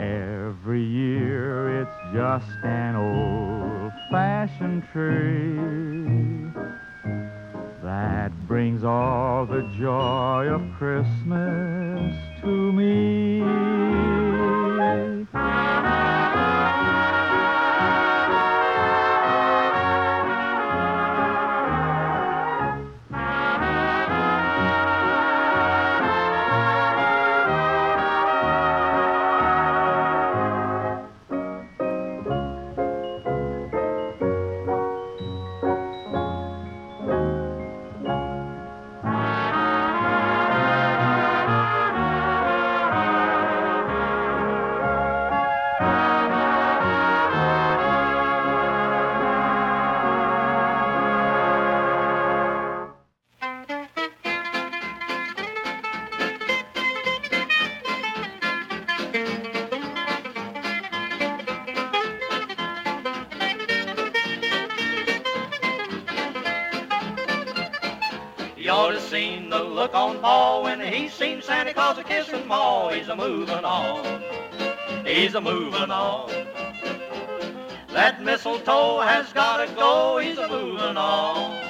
Every 0.01 0.83
year 0.83 1.81
it's 1.81 1.97
just 2.13 2.65
an 2.65 2.97
old 2.97 3.93
fashioned 4.11 4.83
tree 4.91 5.55
that 7.81 8.31
brings 8.45 8.83
all 8.83 9.45
the 9.45 9.61
joy 9.79 10.47
of 10.47 10.61
Christmas 10.77 12.13
to 12.41 12.73
me. 12.73 13.41
Paul 70.95 71.01
when 71.01 71.03
he 71.03 71.09
seen 71.09 71.41
Santa 71.41 71.73
Claus 71.73 71.97
a 71.97 72.03
kissing 72.03 72.47
Ma. 72.47 72.89
He's 72.89 73.09
a 73.09 73.15
moving 73.15 73.65
on. 73.65 74.23
He's 75.05 75.35
a 75.35 75.41
moving 75.41 75.91
on. 75.91 76.29
That 77.89 78.21
mistletoe 78.21 79.01
has 79.01 79.31
gotta 79.33 79.73
go. 79.75 80.17
He's 80.19 80.37
a 80.37 80.47
moving 80.47 80.97
on. 80.97 81.61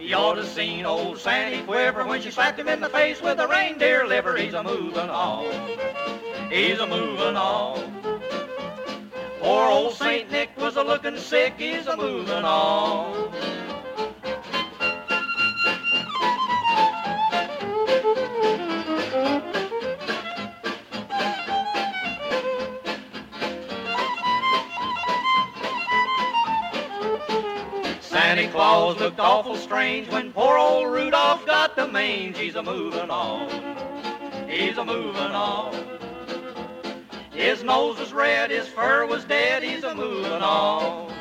You 0.00 0.14
ought 0.14 0.34
to 0.34 0.46
seen 0.46 0.86
old 0.86 1.18
Sandy 1.18 1.62
quiver 1.64 2.04
when 2.06 2.22
she 2.22 2.30
slapped 2.30 2.58
him 2.58 2.68
in 2.68 2.80
the 2.80 2.88
face 2.88 3.20
with 3.20 3.40
a 3.40 3.46
reindeer 3.46 4.06
liver. 4.06 4.36
He's 4.36 4.54
a 4.54 4.62
moving 4.62 5.10
on. 5.10 5.44
He's 6.50 6.78
a 6.78 6.86
moving 6.86 7.36
on. 7.36 7.92
Poor 9.40 9.68
old 9.70 9.94
Saint 9.94 10.30
Nick 10.30 10.56
was 10.56 10.76
a 10.76 10.82
looking 10.82 11.18
sick. 11.18 11.54
He's 11.58 11.86
a 11.86 11.96
moving 11.96 12.44
on. 12.44 13.45
Santa 28.86 29.04
looked 29.04 29.18
awful 29.18 29.56
strange 29.56 30.08
when 30.12 30.32
poor 30.32 30.56
old 30.56 30.92
Rudolph 30.92 31.44
got 31.44 31.74
the 31.74 31.88
mange. 31.88 32.38
He's 32.38 32.54
a 32.54 32.62
moving 32.62 33.10
on. 33.10 33.48
He's 34.48 34.78
a 34.78 34.84
moving 34.84 35.16
on. 35.16 35.74
His 37.32 37.64
nose 37.64 37.98
was 37.98 38.12
red, 38.12 38.50
his 38.50 38.68
fur 38.68 39.04
was 39.04 39.24
dead. 39.24 39.64
He's 39.64 39.82
a 39.82 39.92
moving 39.92 40.30
on. 40.30 41.12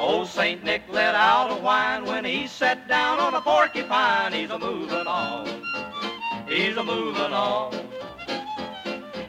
Old 0.00 0.26
Saint 0.26 0.64
Nick 0.64 0.82
let 0.88 1.14
out 1.14 1.52
a 1.52 1.62
whine 1.62 2.04
when 2.04 2.24
he 2.24 2.48
sat 2.48 2.88
down 2.88 3.20
on 3.20 3.34
a 3.34 3.40
porcupine. 3.40 4.32
He's 4.32 4.50
a 4.50 4.58
moving 4.58 5.06
on. 5.06 5.46
He's 6.48 6.76
a 6.76 6.82
moving 6.82 7.32
on. 7.32 7.72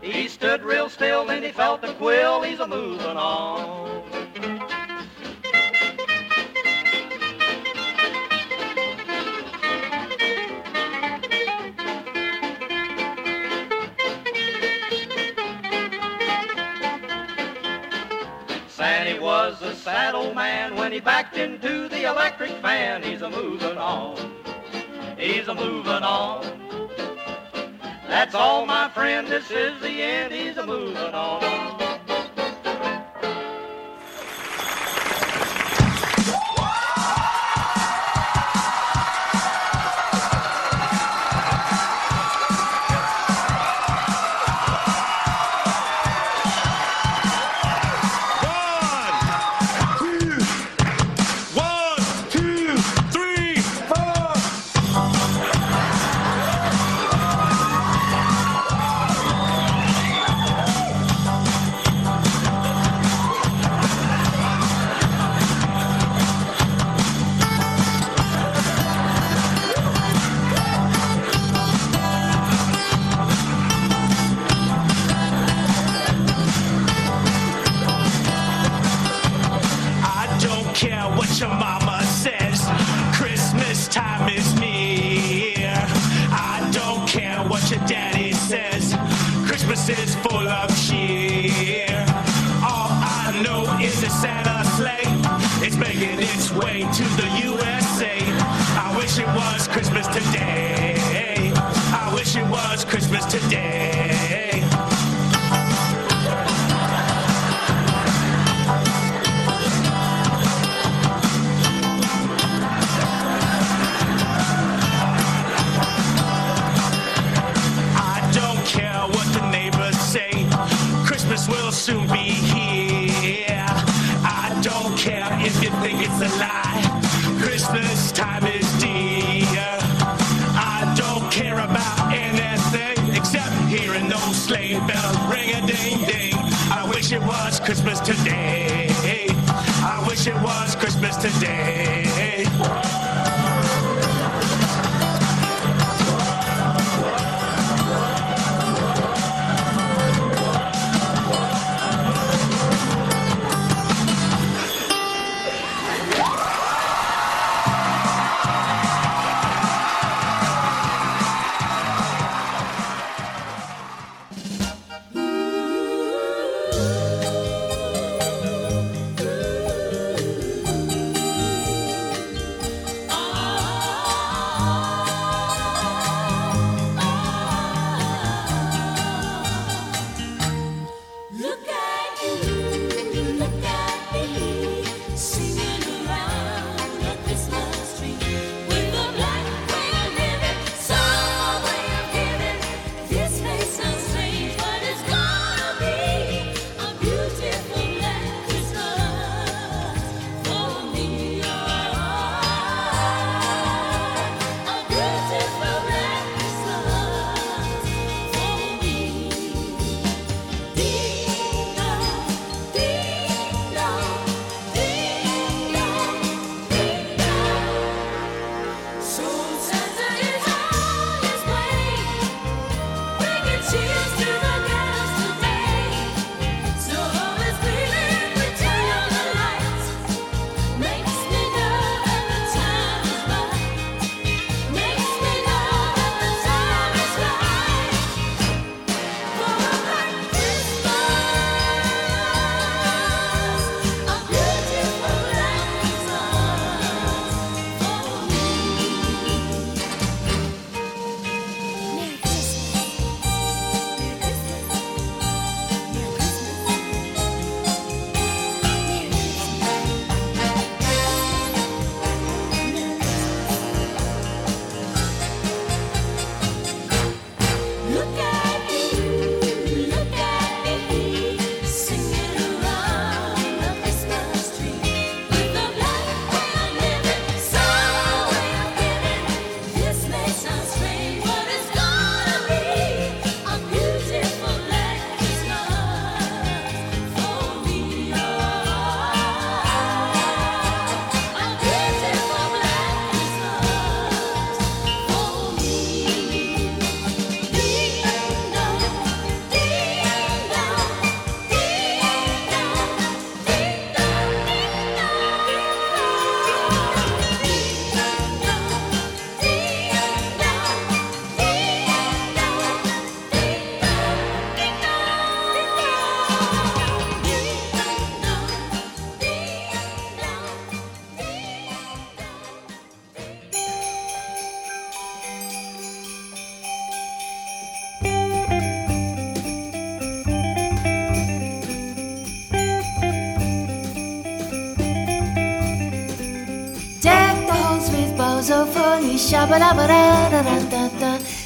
He 0.02 0.28
stood 0.28 0.64
real 0.64 0.90
still 0.90 1.30
and 1.30 1.46
he 1.46 1.52
felt 1.52 1.82
the 1.82 1.94
quill. 1.94 2.42
He's 2.42 2.60
a 2.60 2.68
moving 2.68 3.16
on. 3.16 3.99
Sandy 19.10 19.24
was 19.24 19.60
a 19.64 19.74
sad 19.74 20.14
old 20.14 20.36
man 20.36 20.76
when 20.76 20.92
he 20.92 21.00
backed 21.00 21.36
into 21.36 21.90
the 21.90 22.04
electric 22.04 22.52
fan. 22.62 23.02
He's 23.02 23.24
a 23.24 23.30
moving 23.30 23.76
on. 23.76 24.16
He's 25.18 25.48
a 25.48 25.56
moving 25.56 25.92
on. 25.92 26.46
That's 28.08 28.36
all, 28.36 28.68
my 28.68 28.88
friend. 28.90 29.28
This 29.28 29.50
is 29.50 29.82
the 29.82 30.04
end. 30.04 30.32
He's 30.32 30.58
a 30.58 30.66
moving 30.66 31.16
on. 31.16 31.89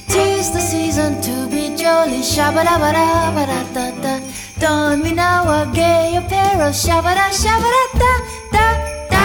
Tis 0.07 0.51
the 0.51 0.59
season 0.59 1.19
to 1.21 1.47
be 1.49 1.75
jolly, 1.75 2.21
Shabba 2.21 2.63
da 2.63 2.77
ba 2.77 2.91
da 2.93 3.31
ba 3.33 3.45
da 3.73 3.89
da. 4.03 4.19
Don 4.59 5.01
me 5.01 5.13
now 5.13 5.49
a 5.49 5.65
gay 5.73 6.15
apparel, 6.15 6.71
shabba-da, 6.71 7.31
shabba-da-da-da-da. 7.41 9.23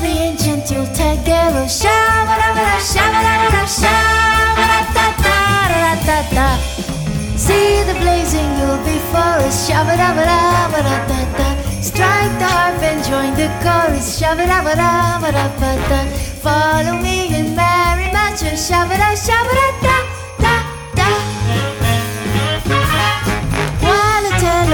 The 0.00 0.12
ancient 0.28 0.70
Yule-tagero, 0.70 1.66
shabba-dabba-da, 1.68 2.78
Shabba 2.92 3.20
da 3.26 3.34
ba 3.42 3.48
da 3.54 3.62
shabba-da-da-da-da-da. 3.78 6.48
See 7.36 7.82
the 7.84 7.94
blazing 8.00 8.50
before 8.82 9.44
us, 9.44 9.68
da 9.68 9.92
da 9.92 10.08
da 11.38 11.45
up 12.76 12.82
and 12.82 13.00
join 13.04 13.34
the 13.34 13.48
chorus. 13.62 14.20
Shabba-dabba-dabba-dabba-da. 14.20 16.00
Follow 16.44 16.96
me 17.00 17.34
and 17.34 17.56
Mary 17.56 18.12
Macho. 18.12 18.50
Shabba-da-shabba-da-da. 18.66 19.96
Da, 20.42 20.54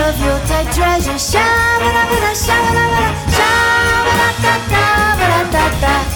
of 0.08 0.16
your 0.20 0.38
tight 0.48 0.68
treasure. 0.74 1.18
Shabba-dabba-da, 1.30 2.32
shabba-dabba-da, 2.44 3.10
shabba-da-da-da-da-da. 3.36 6.11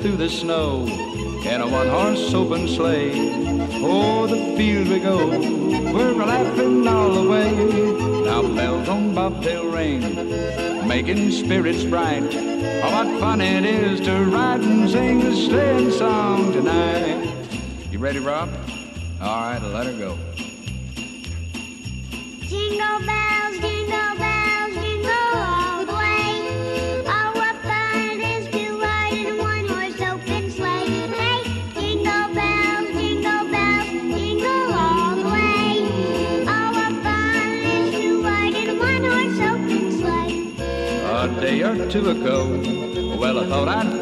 through 0.00 0.16
the 0.16 0.28
snow 0.30 0.86
in 0.86 1.60
a 1.60 1.68
one-horse 1.68 2.32
open 2.32 2.66
sleigh. 2.66 3.12
O'er 3.82 4.24
oh, 4.24 4.26
the 4.26 4.56
fields 4.56 4.88
we 4.88 4.98
go, 4.98 5.28
we're 5.92 6.14
laughing 6.14 6.86
all 6.86 7.12
the 7.12 7.28
way. 7.28 7.52
Now 8.24 8.42
bells 8.54 8.88
on 8.88 9.14
bobtail 9.14 9.66
ring, 9.70 10.88
making 10.88 11.30
spirits 11.32 11.84
bright. 11.84 12.22
Oh, 12.34 13.04
what 13.04 13.20
fun 13.20 13.40
it 13.42 13.64
is 13.64 14.00
to 14.00 14.24
ride 14.24 14.60
and 14.60 14.88
sing 14.88 15.20
the 15.20 15.36
sleighing 15.36 15.90
song 15.90 16.52
tonight. 16.52 17.34
You 17.90 17.98
ready, 17.98 18.20
Rob? 18.20 18.48
All 19.20 19.42
right, 19.42 19.62
let 19.62 19.86
her 19.86 19.92
go. 19.92 20.18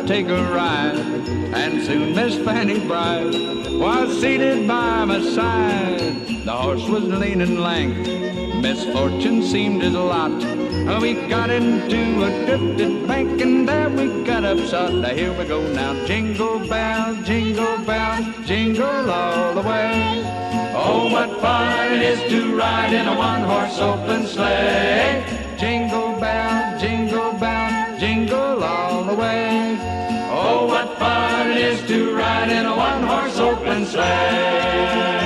take 0.08 0.28
a 0.28 0.42
ride. 0.54 0.96
And 1.52 1.84
soon 1.84 2.14
Miss 2.14 2.38
Fanny 2.38 2.78
Bright 2.86 3.30
was 3.78 4.18
seated 4.18 4.66
by 4.66 5.04
my 5.04 5.20
side. 5.20 6.26
The 6.46 6.52
horse 6.52 6.88
was 6.88 7.04
lean 7.04 7.42
and 7.42 7.60
lank, 7.60 7.94
misfortune 8.62 9.42
seemed 9.42 9.82
his 9.82 9.92
lot. 9.92 10.32
We 11.02 11.12
got 11.28 11.50
into 11.50 12.24
a 12.24 12.46
drifted 12.46 13.06
bank 13.06 13.38
and 13.42 13.68
there 13.68 13.90
we 13.90 14.24
got 14.24 14.44
upset. 14.44 14.94
Now 14.94 15.10
here 15.10 15.38
we 15.38 15.44
go 15.44 15.60
now, 15.74 15.92
jingle 16.06 16.66
bells, 16.66 17.18
jingle 17.26 17.76
bells, 17.84 18.24
jingle 18.46 19.10
all 19.10 19.54
the 19.54 19.60
way. 19.60 20.24
Oh, 20.74 21.10
what 21.12 21.38
fun 21.42 21.92
it 21.92 22.02
is 22.02 22.30
to 22.30 22.56
ride 22.56 22.94
in 22.94 23.06
a 23.06 23.14
one-horse 23.14 23.78
open 23.78 24.26
sleigh. 24.26 25.22
Jingle 25.58 26.07
is 31.68 31.82
to 31.86 32.16
ride 32.16 32.50
in 32.50 32.64
a 32.64 32.74
one 32.74 33.02
horse 33.02 33.38
open 33.38 33.84
sleigh. 33.84 35.17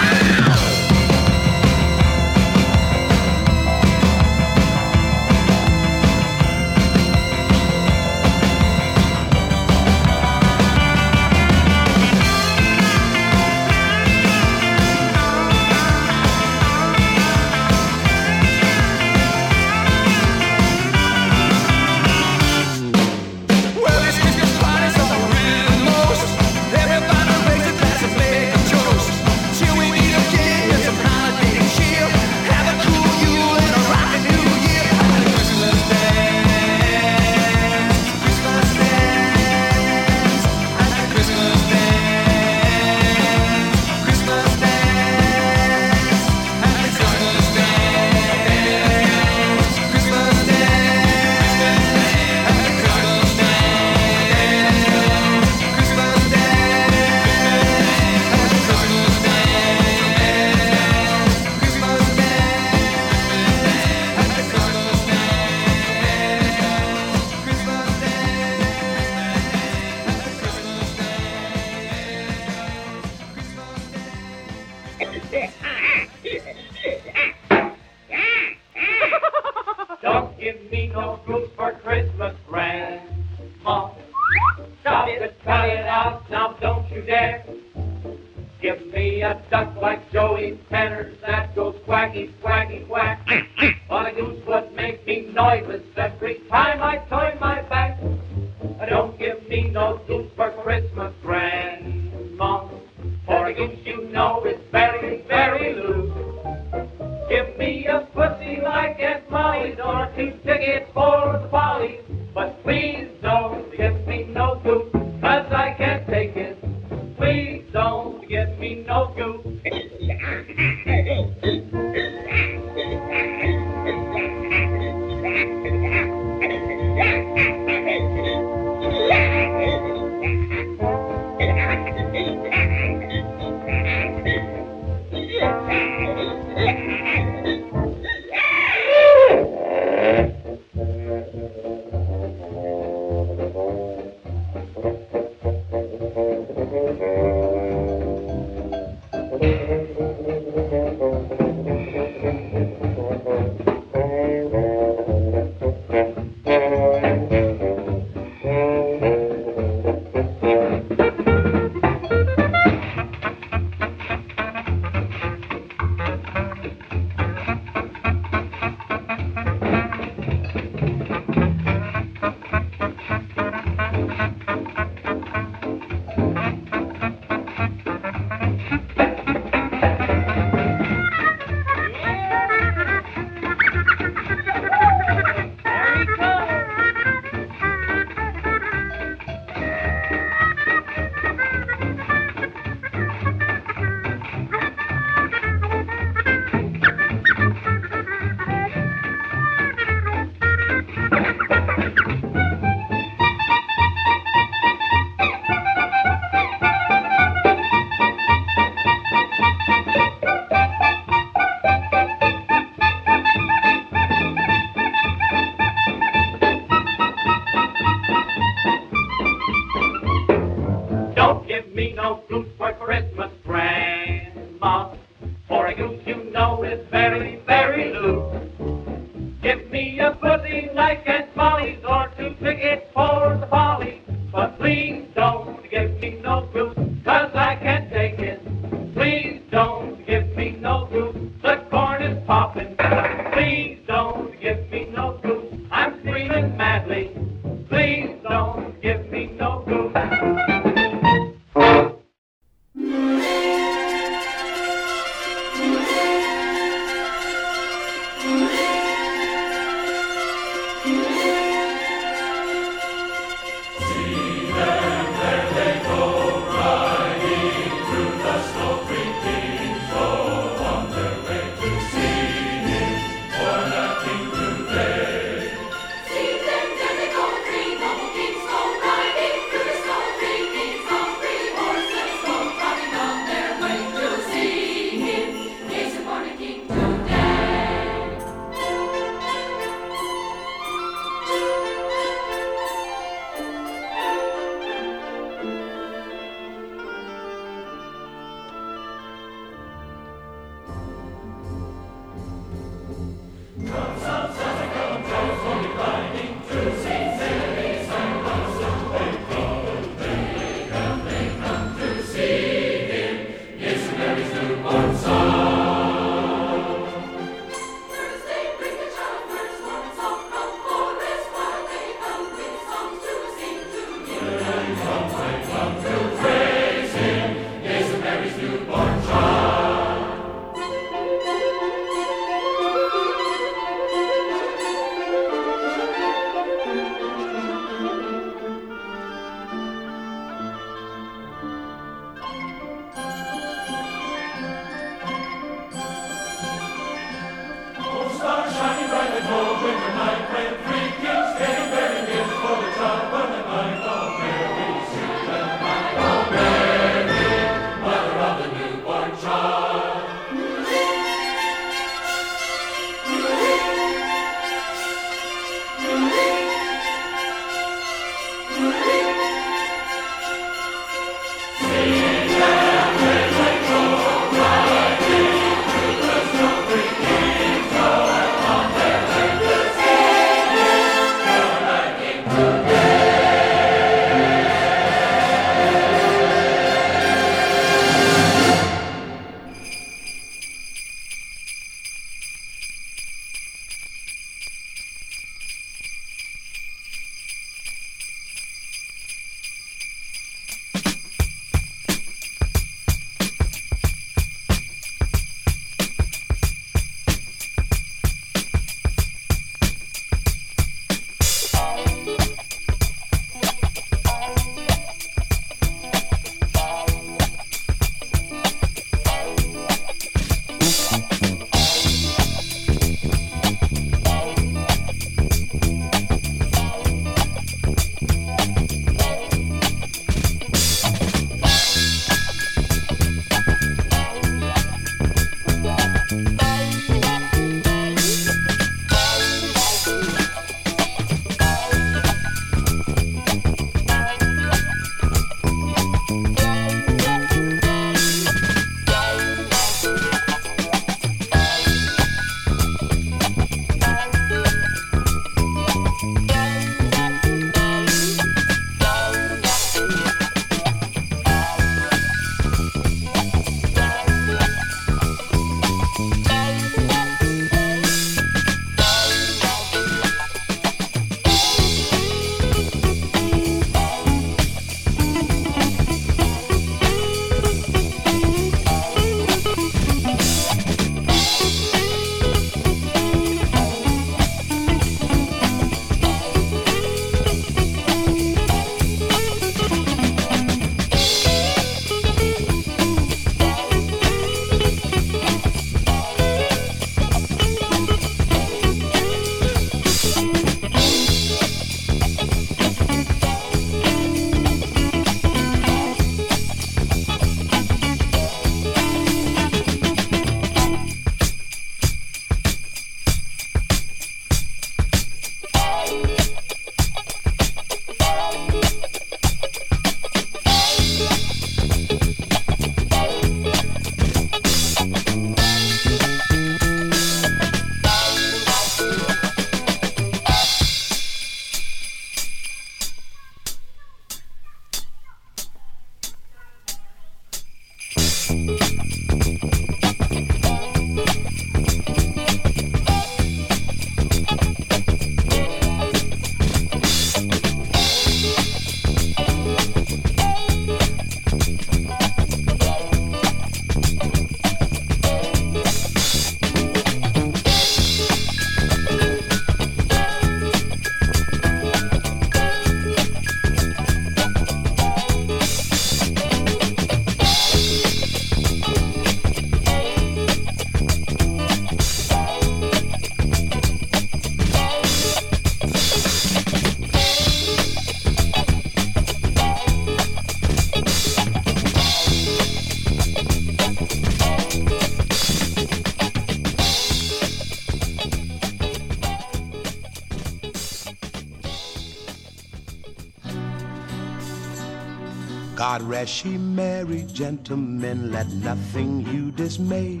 God 595.76 595.90
rest 595.90 596.24
ye 596.24 596.38
merry 596.38 597.02
gentlemen, 597.12 598.10
let 598.10 598.26
nothing 598.32 599.06
you 599.12 599.30
dismay. 599.30 600.00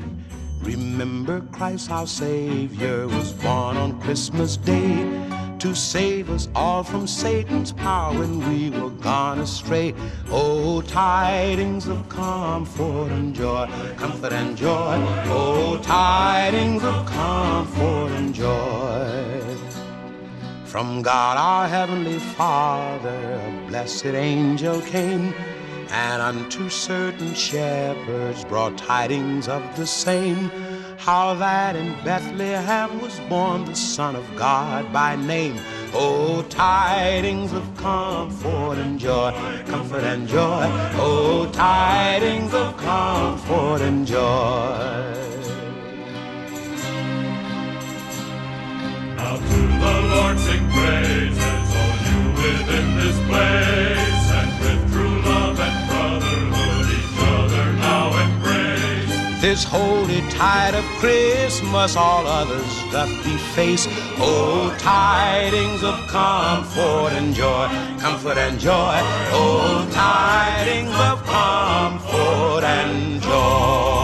Remember 0.62 1.42
Christ 1.52 1.90
our 1.90 2.06
Savior 2.06 3.06
was 3.06 3.34
born 3.34 3.76
on 3.76 4.00
Christmas 4.00 4.56
Day 4.56 5.04
to 5.58 5.74
save 5.74 6.30
us 6.30 6.48
all 6.54 6.82
from 6.82 7.06
Satan's 7.06 7.72
power 7.72 8.18
when 8.18 8.40
we 8.48 8.70
were 8.70 8.88
gone 8.88 9.40
astray. 9.40 9.92
Oh, 10.30 10.80
tidings 10.80 11.88
of 11.88 12.08
comfort 12.08 13.12
and 13.12 13.34
joy, 13.34 13.68
comfort 13.98 14.32
and 14.32 14.56
joy. 14.56 14.96
Oh, 15.26 15.78
tidings 15.82 16.84
of 16.84 17.04
comfort 17.04 18.12
and 18.12 18.34
joy. 18.34 19.26
From 20.64 21.00
God 21.00 21.36
our 21.38 21.68
heavenly 21.68 22.18
Father, 22.18 23.08
a 23.08 23.68
blessed 23.68 24.06
angel 24.06 24.80
came, 24.82 25.32
and 25.90 26.22
unto 26.22 26.68
certain 26.68 27.34
shepherds 27.34 28.44
brought 28.44 28.76
tidings 28.78 29.48
of 29.48 29.62
the 29.76 29.86
same. 29.86 30.50
How 30.98 31.34
that 31.34 31.76
in 31.76 31.94
Bethlehem 32.04 33.00
was 33.00 33.18
born 33.28 33.64
the 33.64 33.74
Son 33.74 34.16
of 34.16 34.24
God 34.36 34.92
by 34.92 35.16
name. 35.16 35.56
Oh, 35.92 36.42
tidings 36.48 37.52
of 37.52 37.64
comfort 37.76 38.78
and 38.78 38.98
joy, 38.98 39.32
comfort 39.66 40.04
and 40.04 40.26
joy. 40.28 40.66
Oh, 40.98 41.48
tidings 41.52 42.52
of 42.52 42.76
comfort 42.76 43.82
and 43.82 44.06
joy. 44.06 45.14
Now 49.16 49.36
to 49.36 49.60
the 49.84 49.94
Lord 50.14 50.38
sing 50.38 50.68
praises, 50.70 51.68
all 51.80 51.96
you 52.08 52.20
within 52.42 52.86
this 52.96 53.18
place, 53.28 54.26
and 54.38 54.50
with 54.60 54.92
true 54.92 55.16
love 55.22 55.58
and 55.60 55.75
This 59.46 59.62
holy 59.62 60.22
tide 60.22 60.74
of 60.74 60.84
Christmas 60.98 61.94
all 61.94 62.26
others 62.26 62.66
doth 62.90 63.08
deface. 63.22 63.86
Oh, 64.18 64.76
tidings 64.76 65.84
of 65.84 65.94
comfort 66.08 67.12
and 67.12 67.32
joy, 67.32 67.68
comfort 68.00 68.38
and 68.38 68.58
joy. 68.58 68.98
Oh, 69.30 69.88
tidings 69.92 70.90
of 70.90 71.22
comfort 71.26 72.64
and 72.64 73.22
joy. 73.22 73.95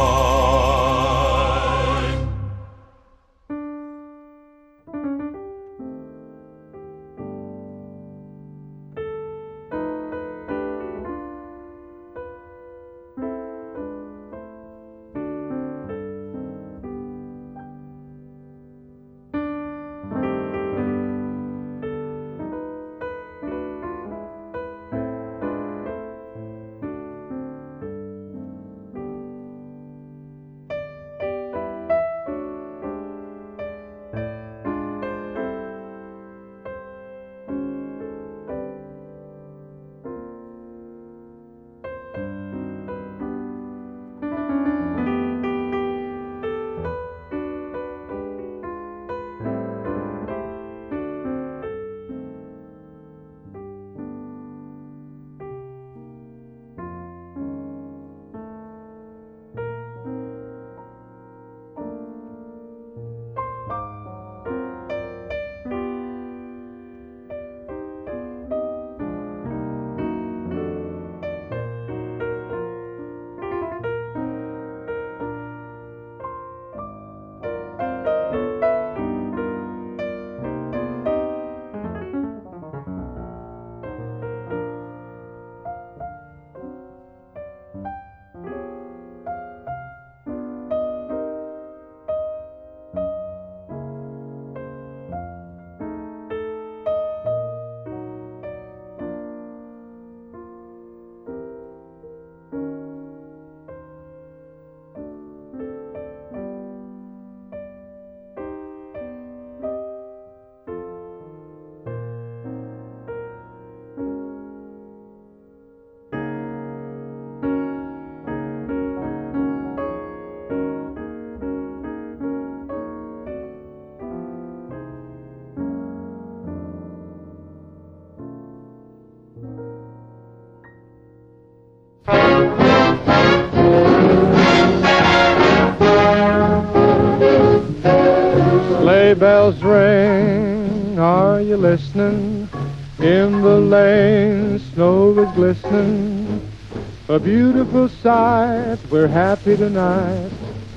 Beautiful 147.23 147.89
sight, 147.89 148.79
we're 148.91 149.07
happy 149.07 149.57
tonight, 149.57 150.31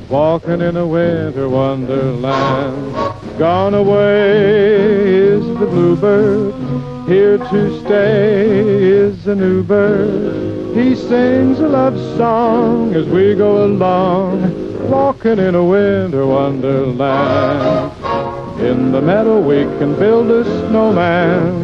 walking 0.09 0.61
in 0.61 0.77
a 0.77 0.85
winter 0.85 1.49
wonderland. 1.49 2.93
Gone 3.39 3.73
away 3.73 5.15
is 5.15 5.43
the 5.59 5.65
bluebird, 5.65 6.53
here 7.07 7.39
to 7.39 7.81
stay 7.81 8.59
is 8.59 9.25
a 9.27 9.33
new 9.33 9.63
bird. 9.63 10.77
He 10.77 10.95
sings 10.95 11.59
a 11.59 11.67
love 11.67 11.97
song 12.17 12.93
as 12.93 13.07
we 13.07 13.33
go 13.33 13.65
along, 13.65 14.89
walking 14.89 15.39
in 15.39 15.55
a 15.55 15.63
winter 15.63 16.27
wonderland. 16.27 17.91
In 18.59 18.91
the 18.91 19.01
meadow 19.01 19.39
we 19.41 19.63
can 19.79 19.95
build 19.97 20.29
a 20.29 20.43
snowman, 20.43 21.63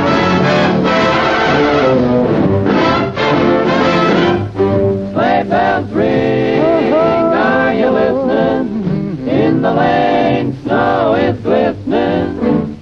Bells 5.71 5.91
ring, 5.91 6.93
are 6.93 7.73
you 7.73 7.89
listening? 7.89 9.27
In 9.27 9.61
the 9.61 9.73
lane, 9.73 10.61
snow 10.63 11.13
is 11.13 11.39
glistening. 11.39 12.77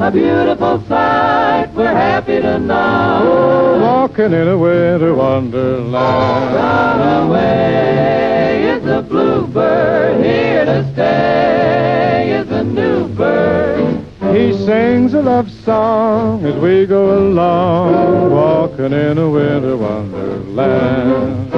A 0.00 0.10
beautiful 0.10 0.82
sight, 0.86 1.70
we're 1.74 1.86
happy 1.86 2.40
to 2.42 2.58
know. 2.58 3.78
Walking 3.80 4.32
in 4.34 4.48
a 4.48 4.58
winter 4.58 5.14
wonderland. 5.14 6.54
Run 6.54 7.28
away 7.28 8.64
is 8.76 8.84
a 8.86 9.00
bluebird, 9.00 10.22
here 10.22 10.66
to 10.66 10.92
stay 10.92 12.30
is 12.30 12.50
a 12.50 12.62
new 12.62 13.08
bird. 13.08 14.04
He 14.34 14.52
sings 14.66 15.14
a 15.14 15.22
love 15.22 15.50
song 15.50 16.44
as 16.44 16.56
we 16.56 16.84
go 16.84 17.16
along, 17.18 18.30
walking 18.30 18.92
in 18.92 19.16
a 19.16 19.30
winter 19.30 19.76
wonderland. 19.78 21.54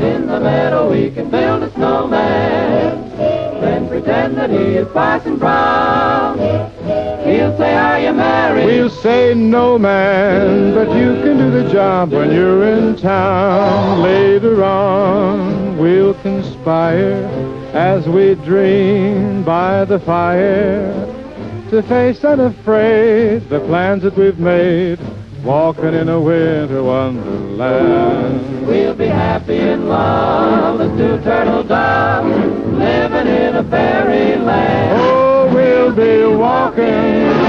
In 0.00 0.26
the 0.26 0.40
meadow 0.40 0.90
we 0.90 1.10
can 1.10 1.28
build 1.28 1.62
a 1.62 1.70
snowman, 1.72 3.10
then 3.60 3.86
pretend 3.86 4.38
that 4.38 4.48
he 4.48 4.56
is 4.56 4.88
Parson 4.88 5.36
Brown. 5.36 6.38
He'll 6.38 7.54
say, 7.58 7.74
are 7.74 8.00
you 8.00 8.12
married? 8.14 8.64
We'll 8.64 8.88
say 8.88 9.34
no 9.34 9.78
man, 9.78 10.72
but 10.74 10.88
you 10.96 11.20
can 11.22 11.36
do 11.36 11.50
the 11.50 11.70
job 11.70 12.12
when 12.12 12.32
you're 12.32 12.64
in 12.66 12.96
town. 12.96 14.00
Later 14.00 14.64
on 14.64 15.76
we'll 15.76 16.14
conspire 16.14 17.26
as 17.74 18.08
we 18.08 18.36
dream 18.36 19.42
by 19.44 19.84
the 19.84 19.98
fire 20.00 20.94
to 21.68 21.82
face 21.82 22.24
unafraid 22.24 23.48
the 23.50 23.60
plans 23.60 24.02
that 24.02 24.16
we've 24.16 24.38
made, 24.38 24.98
walking 25.44 25.94
in 25.94 26.08
a 26.08 26.20
winter 26.20 26.82
wonderland. 26.82 28.66
We'll 28.66 28.94
be 28.94 29.06
happy 29.06 29.58
in 29.58 29.88
love 29.88 30.80
as 30.80 30.90
two 30.98 31.22
turtle 31.22 31.62
doves, 31.62 32.28
living 32.78 33.26
in 33.26 33.56
a 33.56 33.64
fairyland. 33.64 35.00
Oh, 35.00 35.50
we'll 35.54 35.92
be 35.92 36.36
walking 36.36 37.39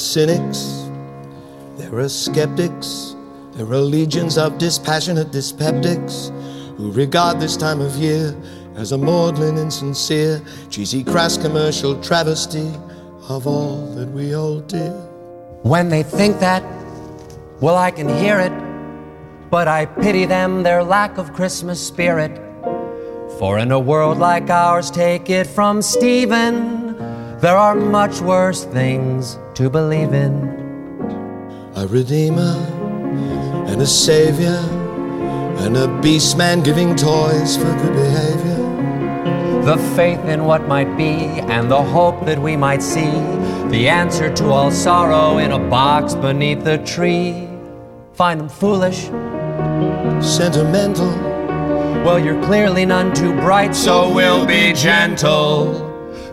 cynics, 0.00 0.88
there 1.76 1.94
are 1.98 2.08
skeptics, 2.08 3.14
there 3.52 3.66
are 3.66 3.80
legions 3.80 4.38
of 4.38 4.58
dispassionate 4.58 5.30
dyspeptics 5.30 6.30
who 6.76 6.90
regard 6.92 7.38
this 7.40 7.56
time 7.56 7.80
of 7.80 7.94
year 7.96 8.34
as 8.76 8.92
a 8.92 8.98
maudlin, 8.98 9.58
insincere, 9.58 10.40
cheesy, 10.70 11.04
crass 11.04 11.36
commercial 11.36 12.00
travesty 12.02 12.72
of 13.28 13.46
all 13.46 13.86
that 13.94 14.08
we 14.08 14.30
hold 14.30 14.66
dear. 14.68 14.92
When 15.62 15.88
they 15.90 16.02
think 16.02 16.40
that, 16.40 16.62
well, 17.60 17.76
I 17.76 17.90
can 17.90 18.08
hear 18.08 18.40
it, 18.40 18.52
but 19.50 19.68
I 19.68 19.84
pity 19.84 20.24
them, 20.24 20.62
their 20.62 20.82
lack 20.82 21.18
of 21.18 21.32
Christmas 21.34 21.84
spirit. 21.86 22.40
For 23.38 23.58
in 23.58 23.72
a 23.72 23.78
world 23.78 24.18
like 24.18 24.48
ours, 24.48 24.90
take 24.90 25.28
it 25.28 25.46
from 25.46 25.82
Stephen, 25.82 26.96
there 27.40 27.56
are 27.56 27.74
much 27.74 28.20
worse 28.20 28.64
things 28.64 29.38
to 29.60 29.68
believe 29.68 30.14
in. 30.14 30.32
A 31.76 31.86
redeemer 31.86 32.56
and 33.68 33.82
a 33.82 33.86
savior 33.86 34.58
and 35.58 35.76
a 35.76 35.86
beast 36.00 36.38
man 36.38 36.62
giving 36.62 36.96
toys 36.96 37.58
for 37.58 37.64
good 37.64 37.92
behavior. 37.92 38.56
The 39.66 39.76
faith 39.94 40.24
in 40.24 40.46
what 40.46 40.66
might 40.66 40.96
be 40.96 41.12
and 41.54 41.70
the 41.70 41.82
hope 41.82 42.24
that 42.24 42.38
we 42.38 42.56
might 42.56 42.82
see. 42.82 43.10
The 43.68 43.86
answer 43.86 44.32
to 44.36 44.46
all 44.46 44.70
sorrow 44.70 45.36
in 45.36 45.52
a 45.52 45.58
box 45.58 46.14
beneath 46.14 46.64
the 46.64 46.78
tree. 46.78 47.46
Find 48.14 48.40
them 48.40 48.48
foolish, 48.48 49.10
sentimental. 50.24 51.10
Well, 52.02 52.18
you're 52.18 52.42
clearly 52.44 52.86
none 52.86 53.12
too 53.14 53.34
bright, 53.34 53.74
so 53.74 54.10
we'll 54.10 54.46
be 54.46 54.72
gentle. 54.72 55.89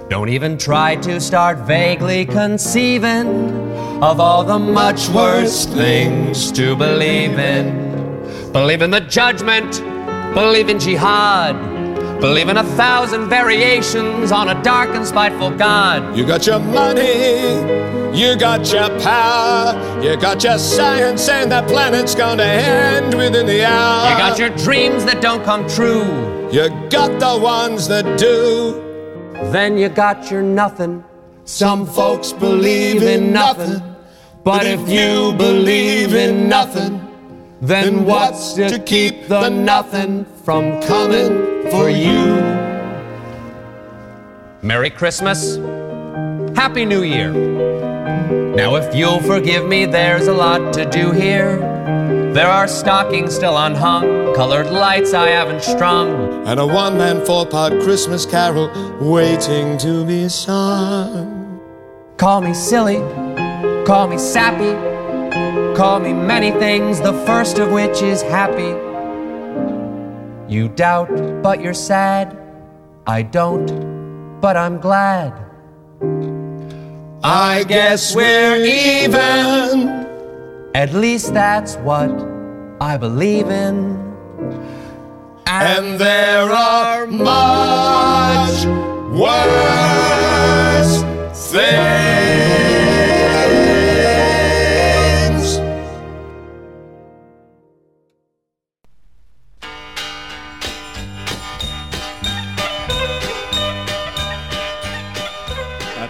Don't 0.09 0.29
even 0.29 0.57
try 0.57 0.95
to 0.97 1.19
start 1.19 1.57
vaguely 1.59 2.25
conceiving 2.25 3.27
of 4.01 4.21
all 4.21 4.41
the 4.45 4.57
much 4.57 5.09
worse 5.09 5.65
things 5.65 6.49
to 6.53 6.77
believe 6.77 7.37
in. 7.37 8.53
Believe 8.53 8.81
in 8.81 8.89
the 8.89 9.01
judgment, 9.01 9.81
believe 10.33 10.69
in 10.69 10.79
jihad, 10.79 11.57
believe 12.21 12.47
in 12.47 12.55
a 12.55 12.63
thousand 12.63 13.27
variations 13.27 14.31
on 14.31 14.47
a 14.47 14.63
dark 14.63 14.91
and 14.91 15.05
spiteful 15.05 15.51
God. 15.51 16.17
You 16.17 16.25
got 16.25 16.47
your 16.47 16.59
money, 16.59 17.57
you 18.17 18.37
got 18.37 18.71
your 18.71 18.87
power, 19.01 20.01
you 20.01 20.15
got 20.15 20.41
your 20.41 20.57
science, 20.57 21.27
and 21.27 21.51
that 21.51 21.67
planet's 21.67 22.15
gonna 22.15 22.43
end 22.43 23.13
within 23.13 23.45
the 23.45 23.65
hour. 23.65 24.09
You 24.09 24.17
got 24.17 24.39
your 24.39 24.51
dreams 24.51 25.03
that 25.03 25.21
don't 25.21 25.43
come 25.43 25.67
true. 25.67 26.49
You 26.49 26.69
got 26.89 27.19
the 27.19 27.37
ones 27.43 27.89
that 27.89 28.17
do. 28.17 28.86
Then 29.51 29.77
you 29.77 29.89
got 29.89 30.29
your 30.29 30.41
nothing. 30.41 31.03
Some 31.45 31.85
folks 31.85 32.33
believe 32.33 33.03
in 33.03 33.31
nothing. 33.31 33.81
But 34.43 34.65
if 34.65 34.89
you 34.89 35.33
believe 35.33 36.13
in 36.13 36.49
nothing, 36.49 37.01
then 37.61 38.05
what's 38.05 38.53
to 38.53 38.79
keep 38.79 39.27
the 39.27 39.49
nothing 39.49 40.25
from 40.43 40.81
coming 40.81 41.69
for 41.69 41.89
you? 41.89 42.35
Merry 44.61 44.89
Christmas. 44.89 45.57
Happy 46.55 46.85
New 46.85 47.03
Year. 47.03 47.31
Now, 48.55 48.75
if 48.75 48.95
you'll 48.95 49.21
forgive 49.21 49.65
me, 49.67 49.85
there's 49.85 50.27
a 50.27 50.33
lot 50.33 50.73
to 50.73 50.85
do 50.89 51.11
here. 51.11 51.59
There 52.37 52.51
are 52.51 52.67
stockings 52.67 53.33
still 53.33 53.57
unhung, 53.57 54.35
colored 54.35 54.69
lights 54.69 55.15
I 55.15 55.29
haven't 55.29 55.63
strung, 55.63 56.45
and 56.45 56.59
a 56.59 56.67
one 56.67 56.95
man 56.95 57.25
four 57.25 57.47
part 57.47 57.73
Christmas 57.81 58.27
carol 58.27 58.69
waiting 59.01 59.75
to 59.79 60.05
be 60.05 60.29
sung. 60.29 61.59
Call 62.17 62.41
me 62.41 62.53
silly, 62.53 62.97
call 63.87 64.07
me 64.07 64.19
sappy, 64.19 64.75
call 65.75 65.99
me 65.99 66.13
many 66.13 66.51
things, 66.51 67.01
the 67.01 67.13
first 67.25 67.57
of 67.57 67.71
which 67.71 68.03
is 68.03 68.21
happy. 68.21 68.69
You 70.47 70.69
doubt, 70.69 71.41
but 71.41 71.59
you're 71.59 71.73
sad. 71.73 72.37
I 73.07 73.23
don't, 73.23 74.39
but 74.41 74.55
I'm 74.55 74.79
glad. 74.79 75.33
I 77.23 77.63
guess 77.63 78.15
we're 78.15 78.63
even. 78.63 80.06
At 80.77 80.93
least 80.93 81.33
that's 81.33 81.75
what 81.77 82.11
I 82.79 82.97
believe 82.97 83.49
in. 83.49 83.97
And 85.47 85.99
there 85.99 86.51
are 86.51 87.07
much 87.07 88.63
worse 89.17 91.01
things. 91.49 91.97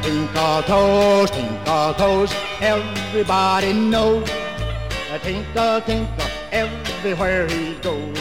Tinkle 0.03 0.61
toes, 0.63 1.31
tinkle 1.31 1.93
toes, 1.93 2.31
everybody 2.59 3.71
knows. 3.71 4.36
A 5.09 5.17
tinkle, 5.19 5.79
tinkle, 5.81 6.27
everywhere 6.51 7.47
he 7.47 7.75
goes. 7.75 8.19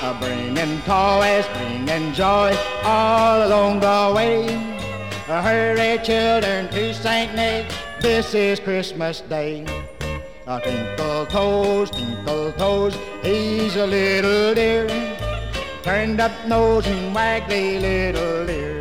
A 0.00 0.16
bringing 0.20 0.80
toys, 0.82 1.44
bringing 1.54 2.12
joy 2.12 2.56
all 2.84 3.48
along 3.48 3.80
the 3.80 4.12
way. 4.14 4.46
A 5.28 5.42
hurry, 5.42 5.98
children, 6.04 6.68
to 6.70 6.94
St. 6.94 7.34
Nick, 7.34 7.66
this 8.00 8.32
is 8.32 8.60
Christmas 8.60 9.22
Day. 9.22 9.66
A 10.46 10.60
tinkle 10.60 11.26
toes, 11.26 11.90
tinkle 11.90 12.52
toes, 12.52 12.96
he's 13.24 13.74
a 13.74 13.86
little 13.88 14.54
dear. 14.54 14.86
Turned 15.82 16.20
up 16.20 16.32
nose 16.46 16.86
and 16.86 17.14
waggly 17.14 17.80
little 17.80 18.48
ear. 18.48 18.75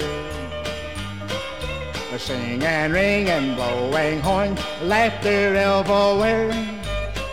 Sing 2.18 2.64
and 2.64 2.94
ring 2.94 3.28
and 3.28 3.58
blowing 3.58 4.22
horn, 4.22 4.56
laughter 4.82 5.54
everywhere. 5.54 6.54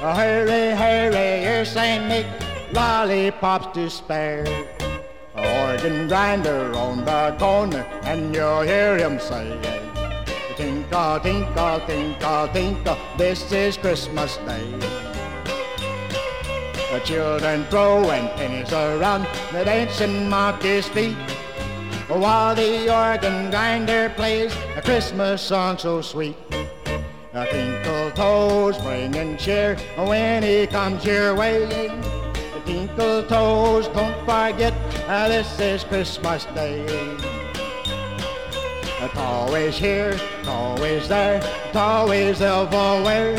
Hurry, 0.00 0.74
hurry, 0.74 1.40
here's 1.40 1.70
St. 1.70 2.09
Nick, 2.09 2.26
lollipops 2.72 3.72
to 3.74 3.88
spare. 3.88 4.44
A 5.36 5.70
Organ 5.70 6.09
grinder 6.09 6.74
on 6.74 7.04
the 7.04 7.36
corner, 7.38 7.86
and 8.02 8.34
you'll 8.34 8.62
hear 8.62 8.98
him 8.98 9.20
say, 9.20 9.56
Tinkle, 10.56 11.20
tinkle, 11.20 11.80
tinkle, 11.86 12.48
tinkle, 12.48 12.98
this 13.16 13.52
is 13.52 13.76
Christmas 13.76 14.36
Day. 14.38 14.68
The 16.90 17.00
children 17.04 17.64
throwing 17.70 18.26
pennies 18.30 18.72
around, 18.72 19.28
the 19.52 19.64
dancing 19.64 20.28
mock 20.28 20.60
his 20.60 20.88
feet. 20.88 21.16
While 22.08 22.54
the 22.54 22.92
organ 22.92 23.50
grinder 23.50 24.10
plays 24.10 24.54
a 24.76 24.82
Christmas 24.82 25.40
song 25.40 25.78
so 25.78 26.02
sweet. 26.02 26.36
A 27.32 27.46
tinkle 27.46 28.10
toes 28.10 28.76
bringing 28.78 29.36
cheer 29.38 29.76
when 29.96 30.42
he 30.42 30.66
comes 30.66 31.04
your 31.04 31.34
way. 31.34 31.88
A 31.88 32.60
tinkle 32.66 33.22
toes, 33.22 33.88
don't 33.88 34.18
forget 34.20 34.74
uh, 35.08 35.28
this 35.28 35.58
is 35.58 35.84
Christmas 35.84 36.44
Day. 36.54 36.84
It's 39.00 39.16
always 39.16 39.78
here, 39.78 40.10
it's 40.10 40.48
always 40.48 41.08
there, 41.08 41.40
it's 41.66 41.76
always 41.76 42.40
everywhere. 42.40 43.36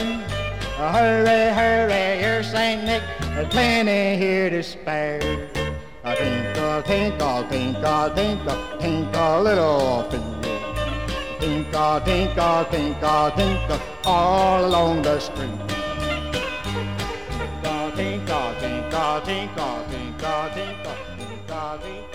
Uh, 0.78 0.92
hurry, 0.92 1.54
hurry, 1.54 2.20
here's 2.20 2.50
St. 2.50 2.84
Nick, 2.84 3.04
there's 3.22 3.48
plenty 3.50 4.18
here 4.18 4.50
to 4.50 4.64
spare. 4.64 5.63
A 6.06 6.14
tinkle, 6.18 6.84
tinkle, 6.84 7.46
tinkle, 7.50 8.10
tinkle, 8.14 8.58
tinkle, 8.78 9.42
little 9.42 10.04
finger. 10.12 10.50
Tinkle, 11.40 12.02
tinkle, 12.02 12.66
tinkle, 12.66 13.32
tinkle, 13.38 13.80
all 14.04 14.66
along 14.66 15.02
the 15.02 15.18
street. 15.22 15.50
Tinkle, 17.40 17.92
tinkle, 17.96 18.54
tinkle, 18.60 19.22
tinkle, 19.22 19.84
tinkle, 19.90 20.50
tinkle, 20.54 20.96
tinkle, 21.16 21.80
tinkle. 21.82 22.13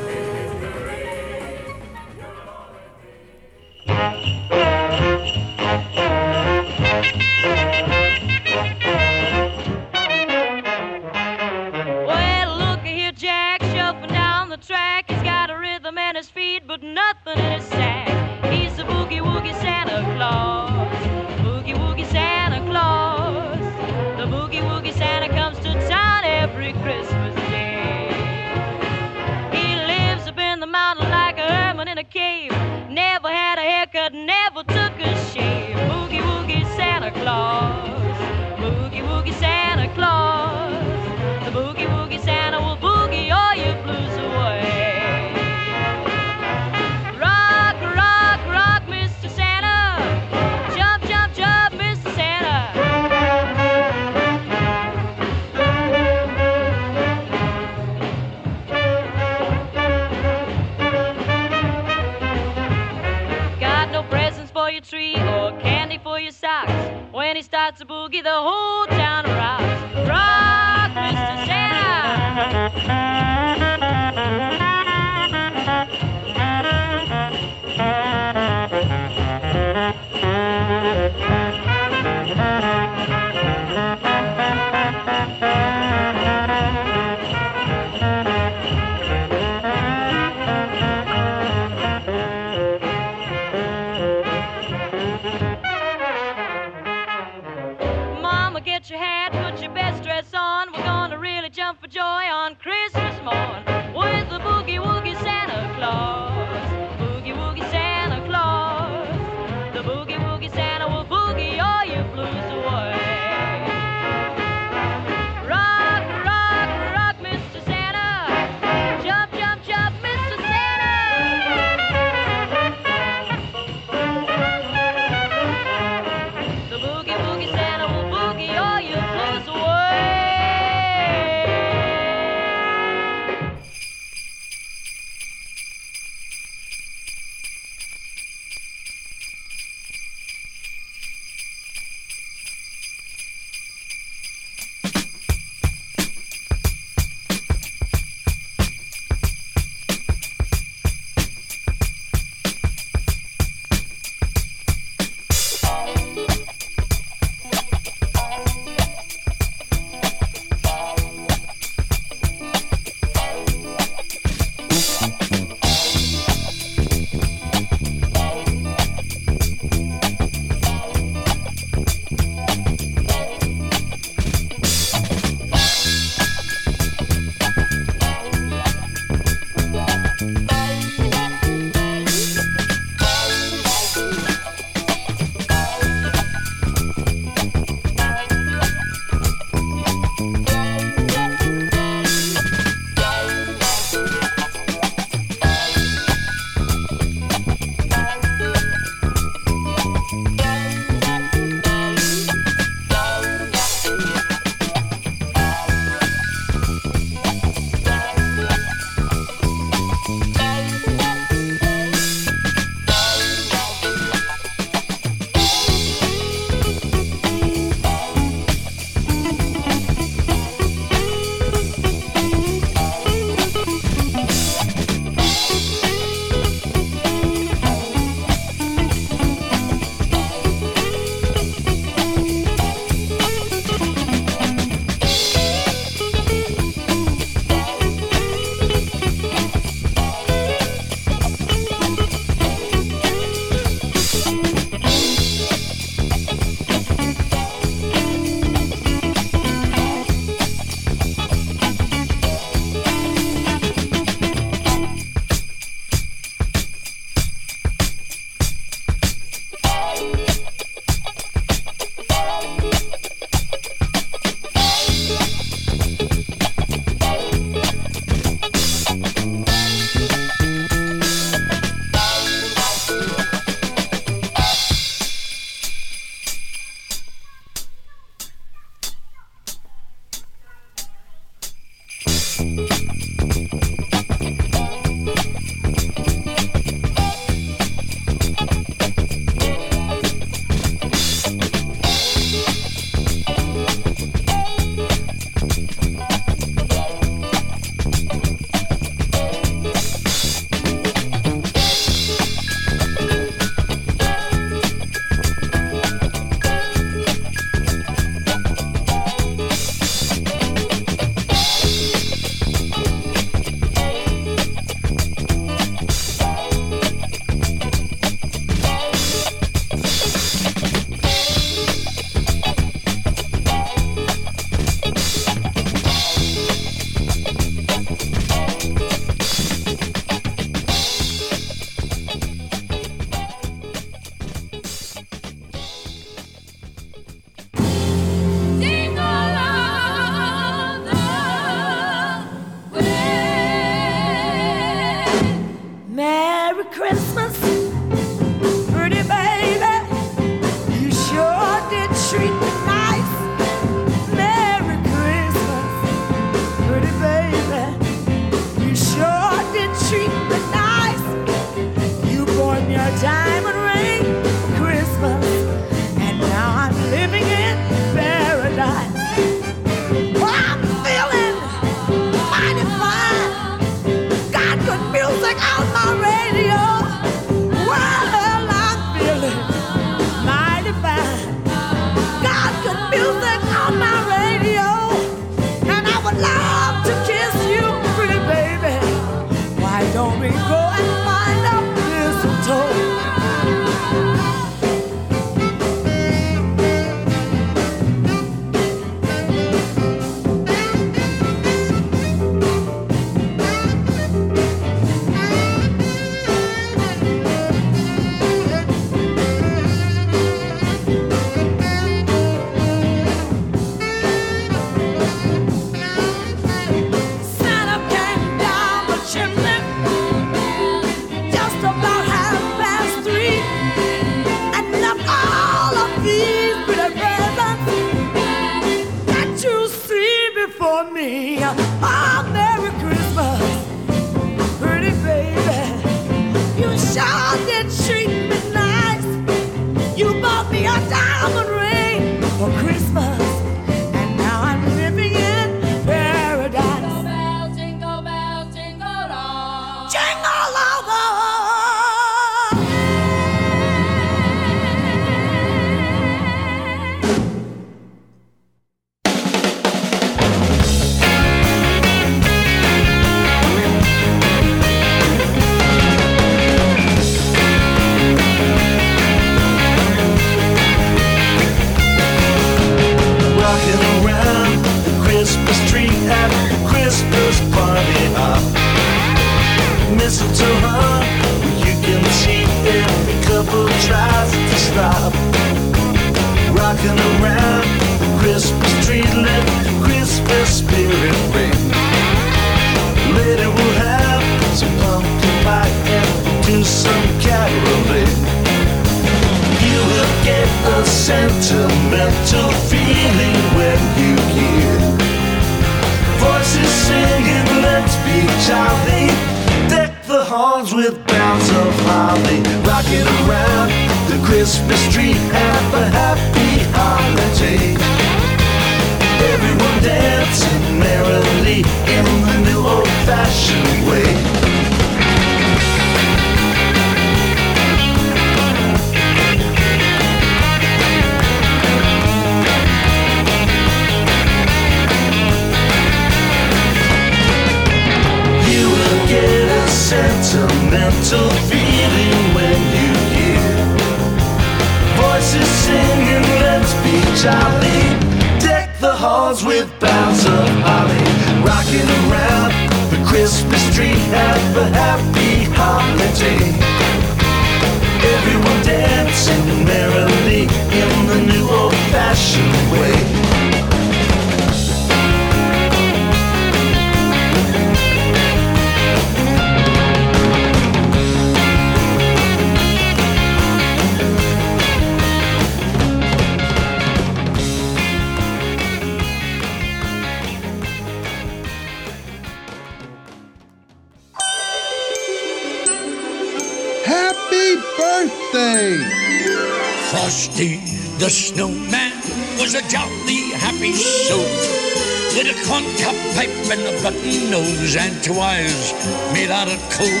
and 596.50 596.60
a 596.60 596.82
button 596.82 597.30
nose 597.30 597.76
and 597.76 597.94
two 598.02 598.18
eyes 598.20 598.72
made 599.12 599.30
out 599.30 599.48
of 599.48 599.58
coal. 599.70 600.00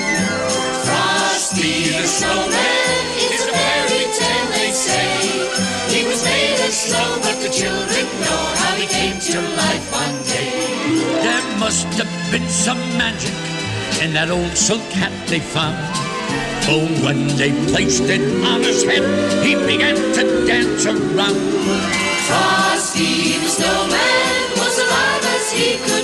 Frosty 0.84 1.88
the 1.88 2.06
Snowman 2.06 3.04
is 3.16 3.42
a 3.48 3.52
fairy 3.52 4.04
tale, 4.18 4.48
they 4.52 4.70
say. 4.70 5.54
He 5.94 6.04
was 6.04 6.22
made 6.24 6.60
of 6.66 6.72
snow, 6.72 7.18
but 7.22 7.40
the 7.40 7.50
children 7.50 8.04
know 8.20 8.44
how 8.60 8.74
he 8.76 8.86
came 8.86 9.18
to 9.20 9.40
life 9.56 9.86
one 9.92 10.16
day. 10.28 10.52
There 11.22 11.58
must 11.58 11.86
have 12.00 12.12
been 12.32 12.48
some 12.48 12.80
magic 12.98 13.34
in 14.02 14.12
that 14.12 14.30
old 14.30 14.56
silk 14.56 14.84
hat 14.92 15.12
they 15.28 15.40
found. 15.40 15.78
For 16.64 16.72
oh, 16.72 17.04
when 17.04 17.28
they 17.36 17.52
placed 17.70 18.04
it 18.04 18.22
on 18.44 18.62
his 18.62 18.82
head, 18.84 19.04
he 19.44 19.54
began 19.54 19.96
to 19.96 20.46
dance 20.46 20.86
around. 20.86 21.36
Frosty 22.28 23.36
the 23.38 23.48
Snowman 23.48 24.44
was 24.56 24.78
alive 24.78 25.24
as 25.36 25.52
he 25.52 25.76
could 25.84 26.03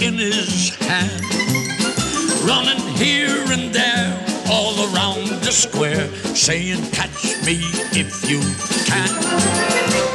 in 0.00 0.14
his 0.14 0.74
hand, 0.76 1.22
running 2.44 2.80
here 2.96 3.44
and 3.52 3.74
there 3.74 4.26
all 4.50 4.74
around 4.94 5.28
the 5.42 5.52
square, 5.52 6.08
saying, 6.34 6.82
Catch 6.90 7.44
me 7.44 7.58
if 7.92 8.28
you 8.28 8.40
can. 8.86 10.09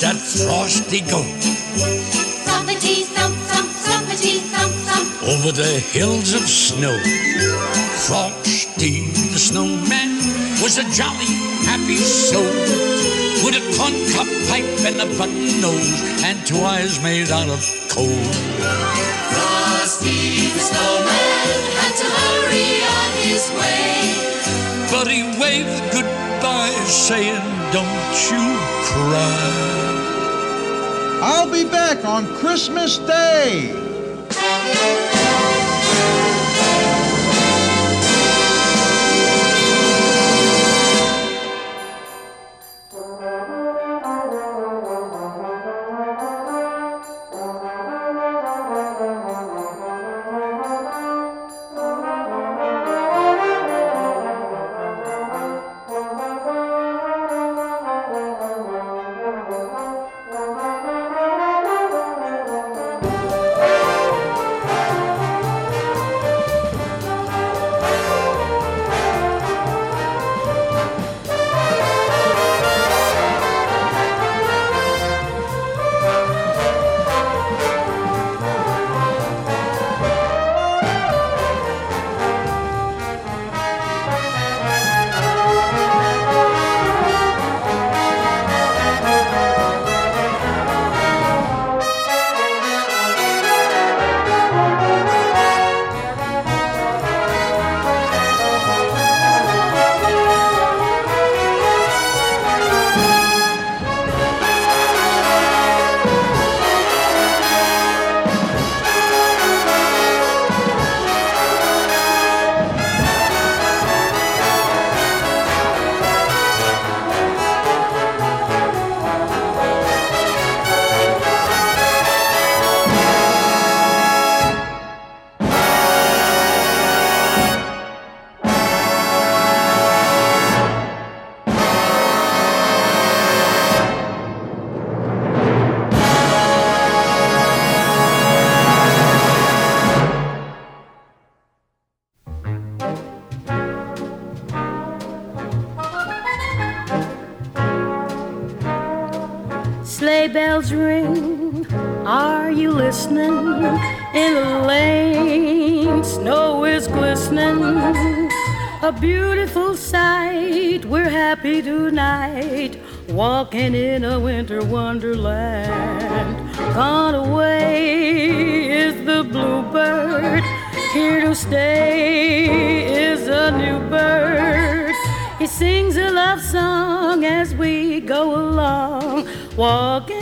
That 0.00 0.16
frosty 0.16 1.00
goat 1.12 1.28
thumpity 2.48 3.04
thump 3.04 3.36
thump 3.50 3.68
thumpity 3.68 4.40
thump 4.52 4.72
thump. 4.88 5.06
over 5.28 5.52
the 5.52 5.78
hills 5.92 6.32
of 6.32 6.42
snow. 6.42 6.96
Frosty 8.08 9.12
the 9.32 9.38
snowman 9.38 10.16
was 10.62 10.78
a 10.78 10.84
jolly, 10.90 11.28
happy 11.68 11.96
soul 11.96 12.42
with 13.44 13.60
a 13.60 13.64
corncob 13.76 14.28
pipe 14.48 14.64
and 14.88 15.00
a 15.04 15.08
button 15.18 15.60
nose 15.60 16.00
and 16.24 16.38
two 16.46 16.58
eyes 16.58 17.02
made 17.02 17.30
out 17.30 17.48
of 17.48 17.60
coal. 17.92 18.24
Frosty 19.36 20.48
the 20.48 20.64
snowman 20.70 21.60
had 21.76 21.94
to 22.00 22.08
hurry 22.20 22.70
on 22.96 23.10
his 23.28 23.44
way. 23.52 24.00
But 24.90 25.08
he 25.08 25.22
waved 25.38 25.92
goodbye, 25.92 26.72
saying, 26.86 27.59
Don't 27.72 28.30
you 28.32 28.58
cry. 28.82 29.90
I'll 31.22 31.50
be 31.50 31.64
back 31.64 32.04
on 32.04 32.26
Christmas 32.38 32.98
Day. 32.98 33.70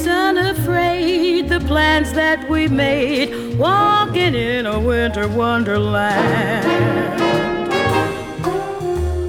face 0.00 0.08
unafraid 0.08 1.48
the 1.48 1.60
plans 1.60 2.12
that 2.12 2.48
we 2.48 2.68
made, 2.68 3.58
walking 3.58 4.34
in 4.34 4.66
a 4.66 4.78
winter 4.78 5.28
wonderland. 5.28 6.66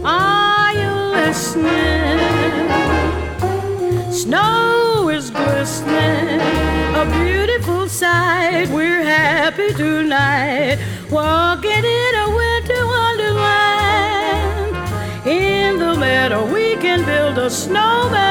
Are 0.06 0.74
you 0.74 0.92
listening? 1.18 2.20
Snow 4.12 5.10
is 5.10 5.30
glistening, 5.32 6.42
a 6.96 7.06
beautiful 7.20 7.88
sight. 7.88 8.70
We're 8.70 9.04
happy 9.04 9.74
tonight, 9.74 10.78
walking 11.10 11.84
in 12.02 12.16
a 12.16 12.30
winter 12.36 12.86
wonderland. 12.86 14.76
In 15.28 15.80
the 15.80 15.96
meadow, 15.96 16.46
we 16.52 16.76
can 16.78 17.06
build 17.06 17.38
a 17.38 17.50
snowman, 17.50 18.31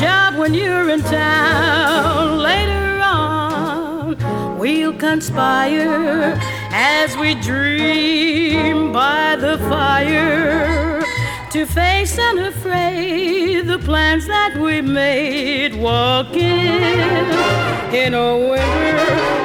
job 0.00 0.36
when 0.36 0.54
you're 0.54 0.88
in 0.88 1.02
town. 1.02 2.38
Later 2.38 3.00
on, 3.02 4.58
we'll 4.58 4.94
conspire 4.94 6.40
as 6.72 7.14
we 7.18 7.34
dream 7.34 8.92
by 8.92 9.36
the 9.36 9.58
fire 9.68 11.02
to 11.50 11.66
face 11.66 12.18
unafraid 12.18 13.66
the 13.66 13.78
plans 13.80 14.26
that 14.26 14.56
we 14.56 14.80
made, 14.80 15.74
walking 15.74 16.40
in 17.92 18.14
a 18.14 18.38
winter 18.38 19.39